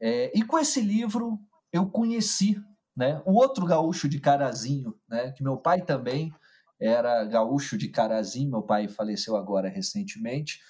[0.00, 1.38] É, e com esse livro
[1.72, 2.60] eu conheci
[2.96, 6.32] né, o outro gaúcho de Carazinho, né, que meu pai também
[6.80, 10.60] era gaúcho de Carazinho, meu pai faleceu agora recentemente,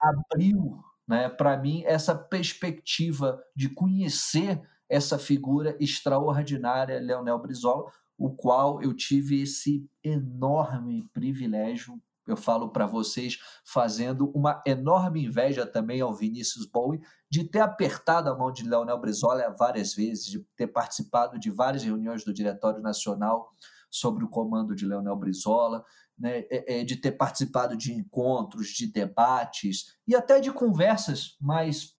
[0.00, 8.82] abriu né, para mim essa perspectiva de conhecer essa figura extraordinária, Leonel Brizola, o qual
[8.82, 12.00] eu tive esse enorme privilégio
[12.30, 17.00] eu falo para vocês, fazendo uma enorme inveja também ao Vinícius Bowie
[17.30, 21.82] de ter apertado a mão de Leonel Brizola várias vezes, de ter participado de várias
[21.82, 23.50] reuniões do Diretório Nacional
[23.90, 25.84] sobre o comando de Leonel Brizola,
[26.18, 31.96] né, é, é, de ter participado de encontros, de debates e até de conversas mais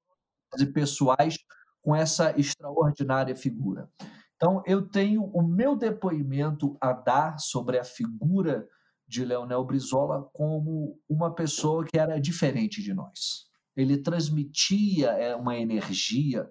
[0.74, 1.38] pessoais
[1.82, 3.90] com essa extraordinária figura.
[4.36, 8.68] Então, eu tenho o meu depoimento a dar sobre a figura
[9.10, 13.48] de Leonel Brizola como uma pessoa que era diferente de nós.
[13.76, 16.48] Ele transmitia é, uma energia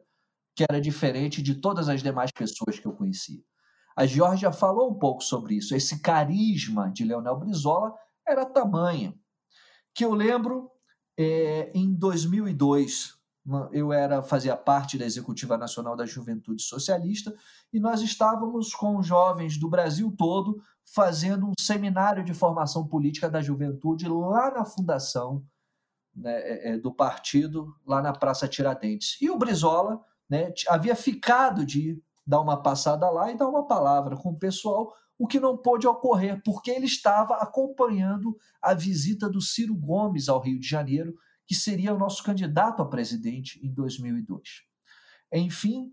[0.56, 3.40] que era diferente de todas as demais pessoas que eu conhecia.
[3.96, 5.72] A Georgia falou um pouco sobre isso.
[5.72, 7.94] Esse carisma de Leonel Brizola
[8.26, 9.16] era tamanho.
[9.94, 10.68] Que eu lembro
[11.16, 13.14] é, em 2002,
[13.72, 17.32] eu era fazia parte da executiva nacional da Juventude Socialista
[17.72, 20.60] e nós estávamos com jovens do Brasil todo
[20.94, 25.44] fazendo um seminário de formação política da juventude lá na fundação
[26.14, 29.16] né, é, é, do partido, lá na Praça Tiradentes.
[29.20, 34.16] E o Brizola né, havia ficado de dar uma passada lá e dar uma palavra
[34.16, 39.40] com o pessoal, o que não pôde ocorrer, porque ele estava acompanhando a visita do
[39.40, 41.14] Ciro Gomes ao Rio de Janeiro,
[41.46, 44.42] que seria o nosso candidato a presidente em 2002.
[45.32, 45.92] Enfim,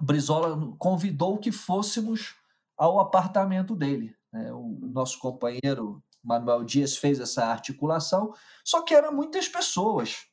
[0.00, 2.36] Brizola convidou que fôssemos
[2.76, 4.14] ao apartamento dele.
[4.34, 4.52] Né?
[4.52, 8.32] O nosso companheiro Manuel Dias fez essa articulação,
[8.64, 10.26] só que eram muitas pessoas.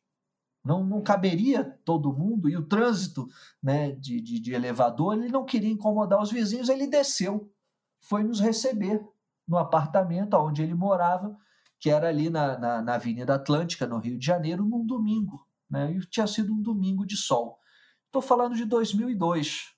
[0.65, 3.27] Não, não caberia todo mundo, e o trânsito
[3.61, 7.51] né, de, de, de elevador, ele não queria incomodar os vizinhos, ele desceu,
[7.99, 9.03] foi nos receber
[9.47, 11.35] no apartamento onde ele morava,
[11.79, 15.45] que era ali na, na, na, Avenida Atlântica, no Rio de Janeiro, num domingo.
[15.69, 15.91] Né?
[15.93, 17.57] E tinha sido um domingo de sol.
[18.05, 19.71] Estou falando de 2002.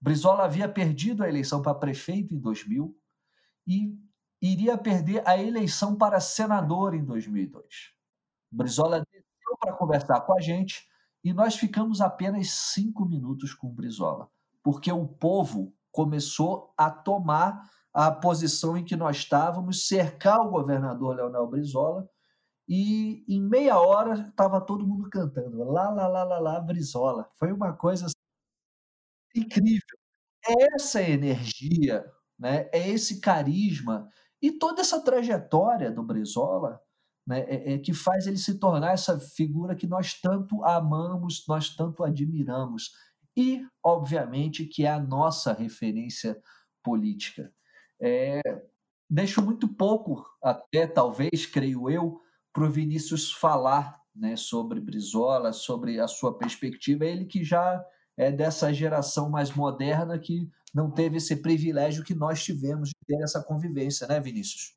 [0.00, 2.97] Brizola havia perdido a eleição para prefeito em 2000,
[3.68, 3.94] e
[4.40, 7.92] iria perder a eleição para senador em 2002.
[8.50, 10.88] Brizola desceu para conversar com a gente
[11.22, 14.30] e nós ficamos apenas cinco minutos com Brizola,
[14.62, 21.16] porque o povo começou a tomar a posição em que nós estávamos, cercar o governador
[21.16, 22.08] Leonel Brizola,
[22.68, 27.28] e em meia hora estava todo mundo cantando lá, lá, lá, lá, lá, Brizola.
[27.38, 28.06] Foi uma coisa
[29.34, 29.98] incrível
[30.46, 32.68] é essa energia, né?
[32.72, 34.08] é esse carisma
[34.40, 36.80] e toda essa trajetória do Brizola
[37.26, 37.40] né?
[37.40, 42.02] é, é que faz ele se tornar essa figura que nós tanto amamos, nós tanto
[42.02, 42.92] admiramos.
[43.36, 46.40] E, obviamente, que é a nossa referência
[46.82, 47.52] política.
[48.00, 48.40] É,
[49.08, 52.20] deixo muito pouco, até talvez, creio eu,
[52.52, 57.04] para o Vinícius falar né, sobre Brizola, sobre a sua perspectiva.
[57.04, 57.84] Ele que já
[58.16, 63.22] é dessa geração mais moderna que não teve esse privilégio que nós tivemos de ter
[63.22, 64.76] essa convivência, né, Vinícius?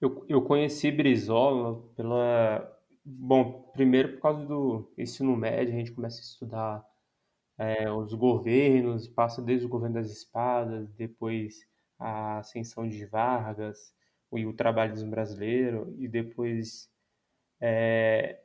[0.00, 2.70] Eu, eu conheci Brizola pela.
[3.04, 6.86] Bom, primeiro por causa do ensino médio, a gente começa a estudar
[7.58, 11.66] é, os governos, passa desde o governo das espadas, depois
[11.98, 13.94] a ascensão de Vargas,
[14.32, 16.90] e o trabalhismo brasileiro, e depois
[17.60, 18.40] é,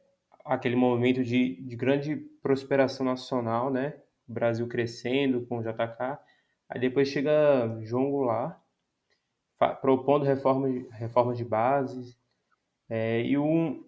[0.45, 3.99] aquele momento de, de grande prosperação nacional, né?
[4.29, 6.19] O Brasil crescendo com o JK.
[6.69, 8.59] Aí depois chega João Goulart,
[9.81, 12.17] propondo reformas, reformas de bases,
[12.87, 13.83] é, e, um,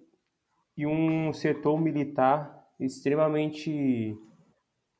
[0.75, 4.17] e um setor militar extremamente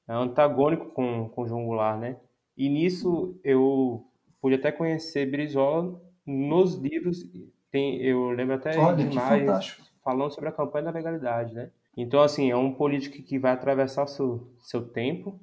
[0.08, 2.18] antagônico com, com João Goulart, né?
[2.56, 4.06] E nisso eu
[4.42, 7.24] pude até conhecer Brizola nos livros,
[7.72, 11.72] tem, eu lembro até Olha, demais falando sobre a campanha da legalidade, né?
[11.96, 15.40] Então, assim, é um político que vai atravessar seu, seu tempo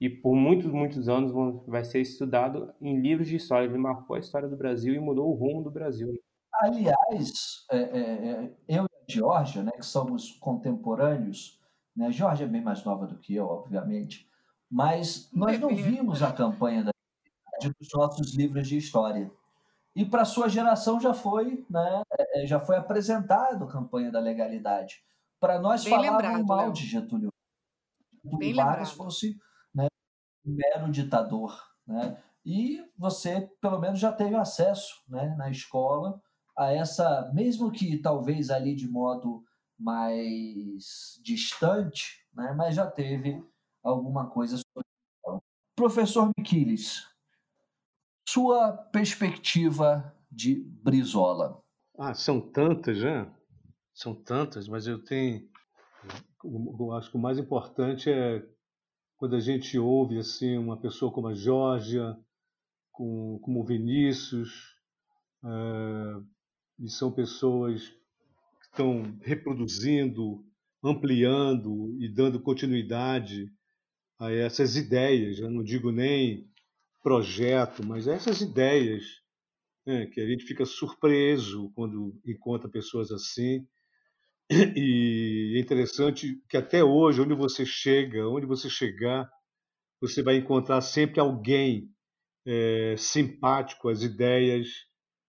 [0.00, 1.32] e por muitos, muitos anos
[1.66, 3.66] vai ser estudado em livros de história.
[3.66, 6.12] Ele marcou a história do Brasil e mudou o rumo do Brasil.
[6.54, 8.30] Aliás, é, é,
[8.68, 11.60] é eu e a Georgia, né, que somos contemporâneos,
[11.94, 14.28] né, a Georgia é bem mais nova do que eu, obviamente,
[14.70, 16.90] mas nós não vimos a campanha da
[17.78, 19.30] dos nossos livros de história.
[19.94, 24.20] E para sua geração já foi, né, é, é, já foi apresentado a campanha da
[24.20, 25.02] legalidade.
[25.40, 27.30] Para nós Bem falavam lembrado, mal de Getúlio.
[28.24, 29.38] Getúlio Vargas fosse
[29.74, 29.86] né,
[30.44, 31.56] um mero ditador,
[31.86, 32.22] né?
[32.44, 36.20] E você pelo menos já teve acesso, né, na escola
[36.56, 39.44] a essa, mesmo que talvez ali de modo
[39.78, 43.44] mais distante, né, mas já teve
[43.82, 44.86] alguma coisa sobre
[45.76, 47.06] Professor Miquiles,
[48.26, 51.60] sua perspectiva de Brizola?
[51.98, 53.30] Ah, são tantas, né?
[53.96, 55.48] São tantas, mas eu tenho.
[56.44, 58.46] Eu acho que o mais importante é
[59.16, 62.14] quando a gente ouve assim uma pessoa como a Georgia,
[62.92, 64.76] com, como o Vinícius,
[65.42, 66.22] é,
[66.80, 70.44] e são pessoas que estão reproduzindo,
[70.84, 73.50] ampliando e dando continuidade
[74.18, 75.38] a essas ideias.
[75.38, 76.46] Eu não digo nem
[77.02, 79.22] projeto, mas essas ideias
[79.86, 83.66] né, que a gente fica surpreso quando encontra pessoas assim.
[84.76, 89.28] E é interessante que até hoje, onde você chega, onde você chegar,
[90.00, 91.90] você vai encontrar sempre alguém
[92.46, 94.68] é, simpático às ideias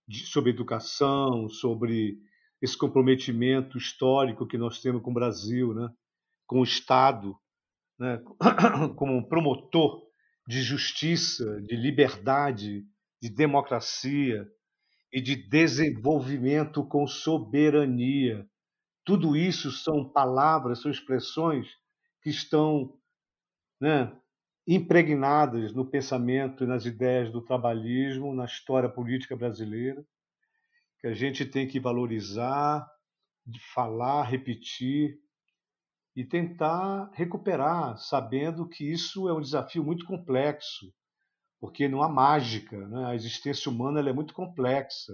[0.08, 2.18] de, sobre educação, sobre
[2.62, 5.90] esse comprometimento histórico que nós temos com o Brasil, né?
[6.46, 7.36] com o Estado,
[8.00, 8.22] né?
[8.96, 10.04] como promotor
[10.48, 12.84] de justiça, de liberdade,
[13.22, 14.48] de democracia
[15.12, 18.48] e de desenvolvimento com soberania.
[19.08, 21.66] Tudo isso são palavras, são expressões
[22.22, 22.94] que estão
[23.80, 24.14] né,
[24.68, 30.06] impregnadas no pensamento e nas ideias do trabalhismo, na história política brasileira,
[31.00, 32.86] que a gente tem que valorizar,
[33.74, 35.18] falar, repetir
[36.14, 40.94] e tentar recuperar, sabendo que isso é um desafio muito complexo,
[41.62, 43.06] porque não há mágica, né?
[43.06, 45.14] a existência humana é muito complexa,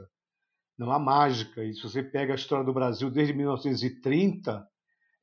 [0.78, 1.64] não há mágica.
[1.64, 4.66] E se você pega a história do Brasil desde 1930,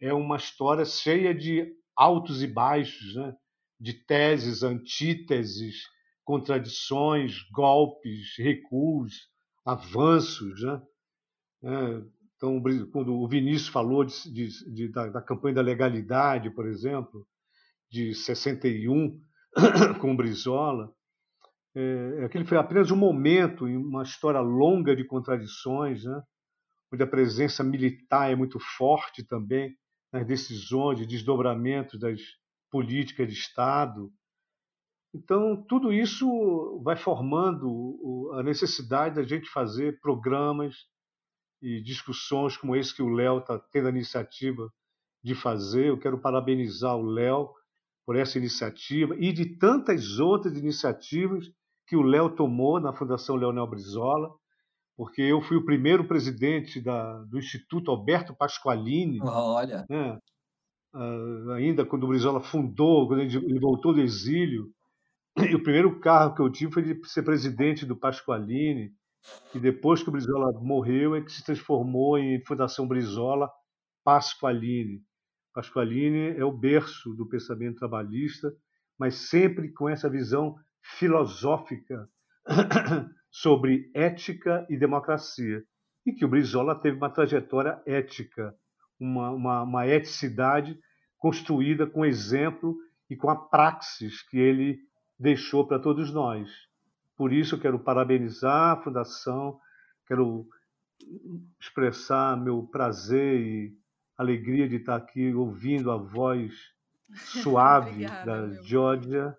[0.01, 3.34] é uma história cheia de altos e baixos, né?
[3.78, 5.76] de teses, antíteses,
[6.24, 9.28] contradições, golpes, recuos,
[9.64, 10.62] avanços.
[10.62, 10.82] Né?
[11.64, 12.03] É,
[12.36, 17.26] então, quando o Vinícius falou de, de, de, da, da, campanha da legalidade, por exemplo,
[17.90, 19.20] de 61,
[20.01, 20.90] com o Brizola,
[21.74, 26.22] é, aquele foi apenas um momento em uma história longa de contradições, né?
[26.92, 29.76] onde a presença militar é muito forte também
[30.12, 32.20] nas decisões de desdobramentos das
[32.70, 34.10] políticas de Estado.
[35.14, 40.74] Então, tudo isso vai formando a necessidade da gente fazer programas,
[41.62, 44.72] e discussões como esse que o Léo está tendo a iniciativa
[45.22, 45.88] de fazer.
[45.88, 47.50] Eu quero parabenizar o Léo
[48.06, 51.50] por essa iniciativa e de tantas outras iniciativas
[51.91, 54.32] que o Léo tomou na Fundação Leonel Brizola,
[54.97, 59.18] porque eu fui o primeiro presidente da, do Instituto Alberto Pasqualini.
[59.20, 59.84] Olha.
[59.91, 60.16] Né?
[60.95, 64.72] Uh, ainda quando o Brizola fundou, quando ele voltou do exílio,
[65.36, 68.91] E o primeiro carro que eu tive foi de ser presidente do Pasqualini,
[69.55, 73.51] e depois que o Brizola morreu é que se transformou em Fundação Brizola
[74.05, 75.03] Pasqualini.
[75.55, 78.53] Pasqualini é o berço do pensamento trabalhista,
[78.99, 82.09] mas sempre com essa visão filosófica
[83.31, 85.62] sobre ética e democracia.
[86.05, 88.55] E que o Brizola teve uma trajetória ética,
[88.99, 90.78] uma, uma, uma eticidade
[91.18, 92.76] construída com exemplo
[93.09, 94.78] e com a praxis que ele
[95.18, 96.49] deixou para todos nós.
[97.16, 99.61] Por isso, eu quero parabenizar a Fundação,
[100.07, 100.47] quero
[101.61, 103.76] expressar meu prazer e
[104.16, 106.53] alegria de estar aqui ouvindo a voz
[107.14, 109.37] suave Obrigada, da Georgia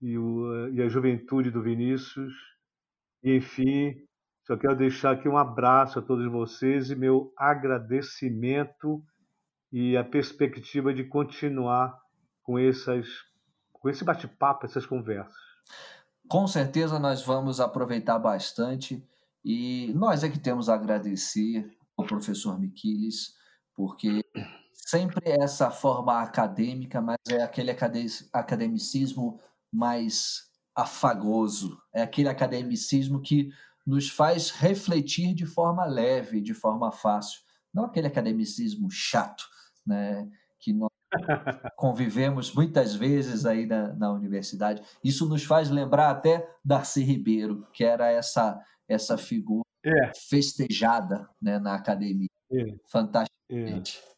[0.00, 2.32] e, o, e, a juventude do Vinícius.
[3.22, 3.94] E, enfim,
[4.46, 9.02] só quero deixar aqui um abraço a todos vocês e meu agradecimento
[9.72, 11.96] e a perspectiva de continuar
[12.42, 13.06] com, essas,
[13.72, 15.38] com esse bate-papo, essas conversas.
[16.28, 19.04] Com certeza nós vamos aproveitar bastante
[19.44, 23.36] e nós é que temos a agradecer ao professor Miquiles,
[23.74, 24.24] porque
[24.72, 27.70] sempre é essa forma acadêmica, mas é aquele
[28.32, 29.40] academicismo
[29.72, 33.50] mais afagoso, é aquele academicismo que
[33.86, 37.40] nos faz refletir de forma leve, de forma fácil,
[37.72, 39.44] não aquele academicismo chato,
[39.86, 40.90] né, que nós
[41.76, 44.82] convivemos muitas vezes aí na, na universidade.
[45.02, 48.60] Isso nos faz lembrar até Darcy Ribeiro, que era essa
[48.90, 50.12] essa figura é.
[50.28, 52.28] festejada né, na academia.
[52.52, 52.74] É.
[52.88, 53.98] Fantasticamente.
[53.98, 54.10] É.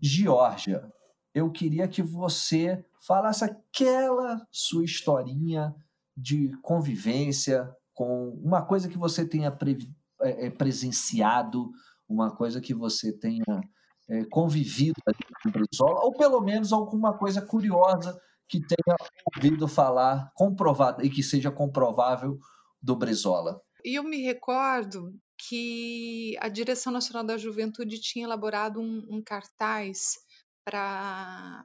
[0.00, 0.90] Georgia,
[1.34, 5.74] eu queria que você falasse aquela sua historinha
[6.16, 9.78] de convivência com uma coisa que você tenha pre,
[10.20, 11.70] é, é, presenciado,
[12.08, 13.60] uma coisa que você tenha
[14.08, 18.18] é, convivido com o Brizola, ou pelo menos alguma coisa curiosa
[18.48, 18.96] que tenha
[19.34, 22.38] ouvido falar, comprovada e que seja comprovável
[22.80, 23.60] do Brizola.
[23.84, 25.14] E eu me recordo
[25.48, 30.18] que a Direção Nacional da Juventude tinha elaborado um, um cartaz
[30.64, 31.64] para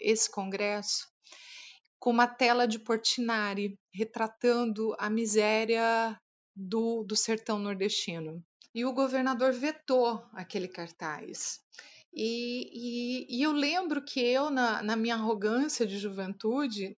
[0.00, 1.06] esse congresso
[1.98, 6.18] com uma tela de Portinari retratando a miséria
[6.54, 8.42] do, do sertão nordestino.
[8.74, 11.60] E o governador vetou aquele cartaz.
[12.12, 16.96] E, e, e, eu lembro que eu, na, na minha arrogância de juventude,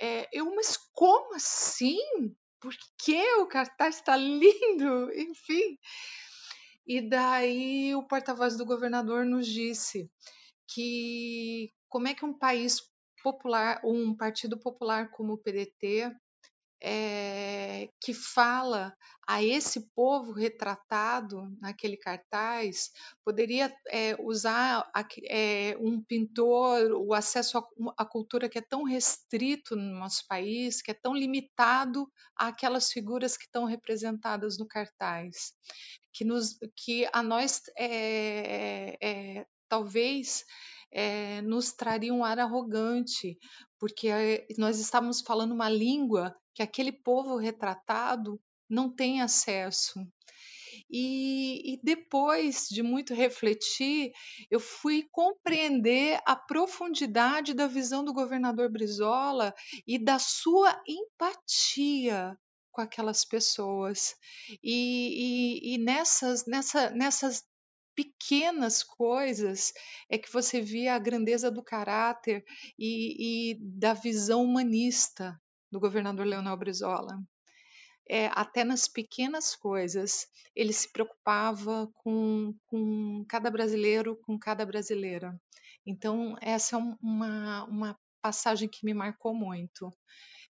[0.00, 1.98] é, eu, mas como assim?
[2.60, 5.10] Por que o cartaz está lindo?
[5.16, 5.78] Enfim.
[6.86, 10.10] E daí o porta-voz do governador nos disse
[10.68, 12.80] que como é que um país
[13.22, 16.10] popular, um partido popular como o PDT,
[16.84, 18.92] é, que fala
[19.28, 22.90] a esse povo retratado naquele cartaz,
[23.24, 24.90] poderia é, usar
[25.28, 27.62] é, um pintor, o acesso
[27.96, 33.36] à cultura que é tão restrito no nosso país, que é tão limitado àquelas figuras
[33.36, 35.52] que estão representadas no cartaz,
[36.12, 37.62] que, nos, que a nós
[39.68, 40.44] talvez
[40.92, 43.38] é, nos traria um ar arrogante,
[43.78, 50.06] porque nós estávamos falando uma língua que aquele povo retratado não tem acesso.
[50.90, 54.12] E, e, depois de muito refletir,
[54.50, 59.54] eu fui compreender a profundidade da visão do governador Brizola
[59.86, 62.38] e da sua empatia
[62.72, 64.16] com aquelas pessoas.
[64.62, 67.44] E, e, e nessas, nessa, nessas
[67.94, 69.72] pequenas coisas
[70.10, 72.44] é que você via a grandeza do caráter
[72.78, 75.38] e, e da visão humanista
[75.70, 77.18] do governador Leonel Brizola.
[78.08, 80.26] É, até nas pequenas coisas,
[80.56, 85.40] ele se preocupava com, com cada brasileiro, com cada brasileira.
[85.86, 89.90] Então, essa é uma, uma passagem que me marcou muito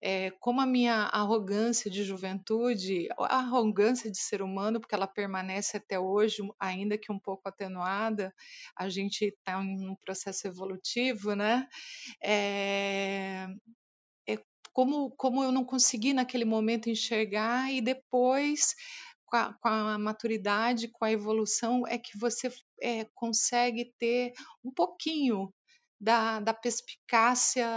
[0.02, 5.78] é, como a minha arrogância de juventude, a arrogância de ser humano, porque ela permanece
[5.78, 8.34] até hoje, ainda que um pouco atenuada,
[8.78, 11.68] a gente está em um processo evolutivo, né?
[12.24, 13.48] É,
[14.28, 14.38] é
[14.72, 18.76] como, como eu não consegui naquele momento enxergar e depois
[19.26, 22.52] com a, com a, maturidade, com a evolução, é que você
[22.82, 25.54] é, consegue ter um pouquinho
[26.00, 27.68] da, da perspicácia,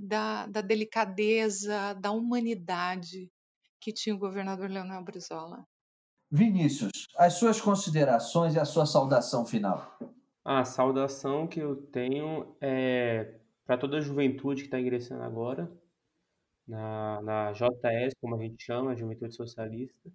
[0.00, 3.30] da, da, delicadeza, da humanidade
[3.80, 5.64] que tinha o governador Leonel Brizola.
[6.30, 9.96] Vinícius, as suas considerações e a sua saudação final.
[10.44, 13.34] A saudação que eu tenho é
[13.64, 15.70] para toda a juventude que está ingressando agora,
[16.66, 20.10] na, na JS, como a gente chama, a Juventude Socialista,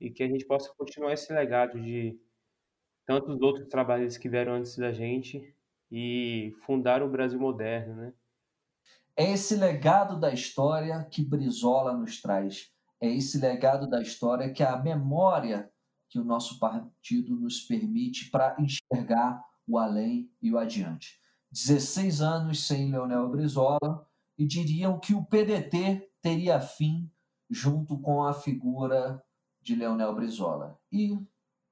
[0.00, 2.18] e que a gente possa continuar esse legado de
[3.06, 5.54] tantos outros trabalhos que vieram antes da gente
[5.96, 8.12] e fundar o Brasil moderno, né?
[9.16, 12.72] É esse legado da história que Brizola nos traz.
[13.00, 15.70] É esse legado da história que a memória
[16.08, 21.20] que o nosso partido nos permite para enxergar o além e o adiante.
[21.52, 24.04] 16 anos sem Leonel Brizola
[24.36, 27.08] e diriam que o PDT teria fim
[27.48, 29.22] junto com a figura
[29.62, 30.76] de Leonel Brizola.
[30.90, 31.16] E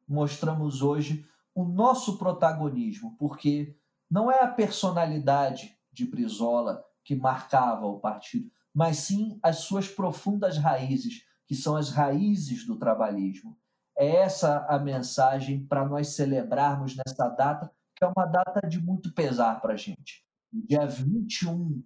[0.07, 3.77] mostramos hoje o nosso protagonismo, porque
[4.13, 10.59] não é a personalidade de Brizola que marcava o partido, mas sim as suas profundas
[10.59, 13.57] raízes, que são as raízes do trabalhismo.
[13.97, 19.15] É essa a mensagem para nós celebrarmos nessa data, que é uma data de muito
[19.15, 20.23] pesar para a gente.
[20.53, 21.83] Dia 21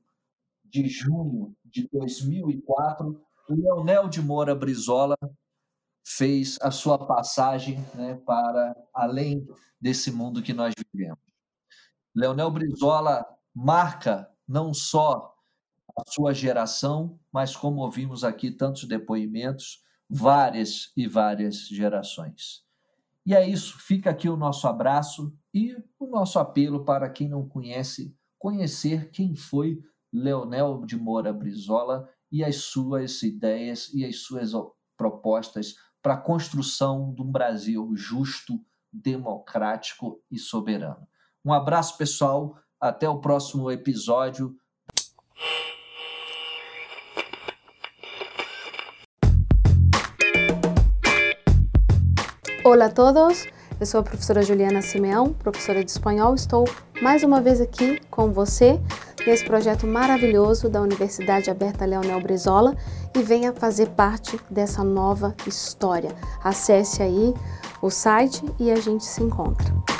[0.65, 5.17] de junho de 2004, Leonel de Moura Brizola
[6.05, 9.47] fez a sua passagem né, para além
[9.81, 11.26] desse mundo que nós vivemos.
[12.17, 15.35] Leonel Brizola marca não só
[15.95, 22.65] a sua geração, mas como ouvimos aqui tantos depoimentos, várias e várias gerações.
[23.27, 27.47] E é isso, fica aqui o nosso abraço e o nosso apelo para quem não
[27.47, 29.79] conhece, conhecer quem foi
[30.11, 34.53] Leonel de Moura Brizola e as suas ideias e as suas
[34.97, 38.59] propostas para a construção de um Brasil justo,
[38.91, 41.07] democrático e soberano.
[41.47, 42.57] Um abraço, pessoal.
[42.81, 44.53] Até o próximo episódio.
[52.65, 53.47] Olá a todos,
[53.79, 56.35] eu sou a professora Juliana Simeão, professora de espanhol.
[56.35, 56.65] Estou
[57.01, 58.81] mais uma vez aqui com você
[59.25, 62.77] nesse projeto maravilhoso da Universidade Aberta Leonel Brizola
[63.17, 66.11] e venha fazer parte dessa nova história.
[66.43, 67.33] Acesse aí
[67.81, 69.96] o site e a gente se encontra.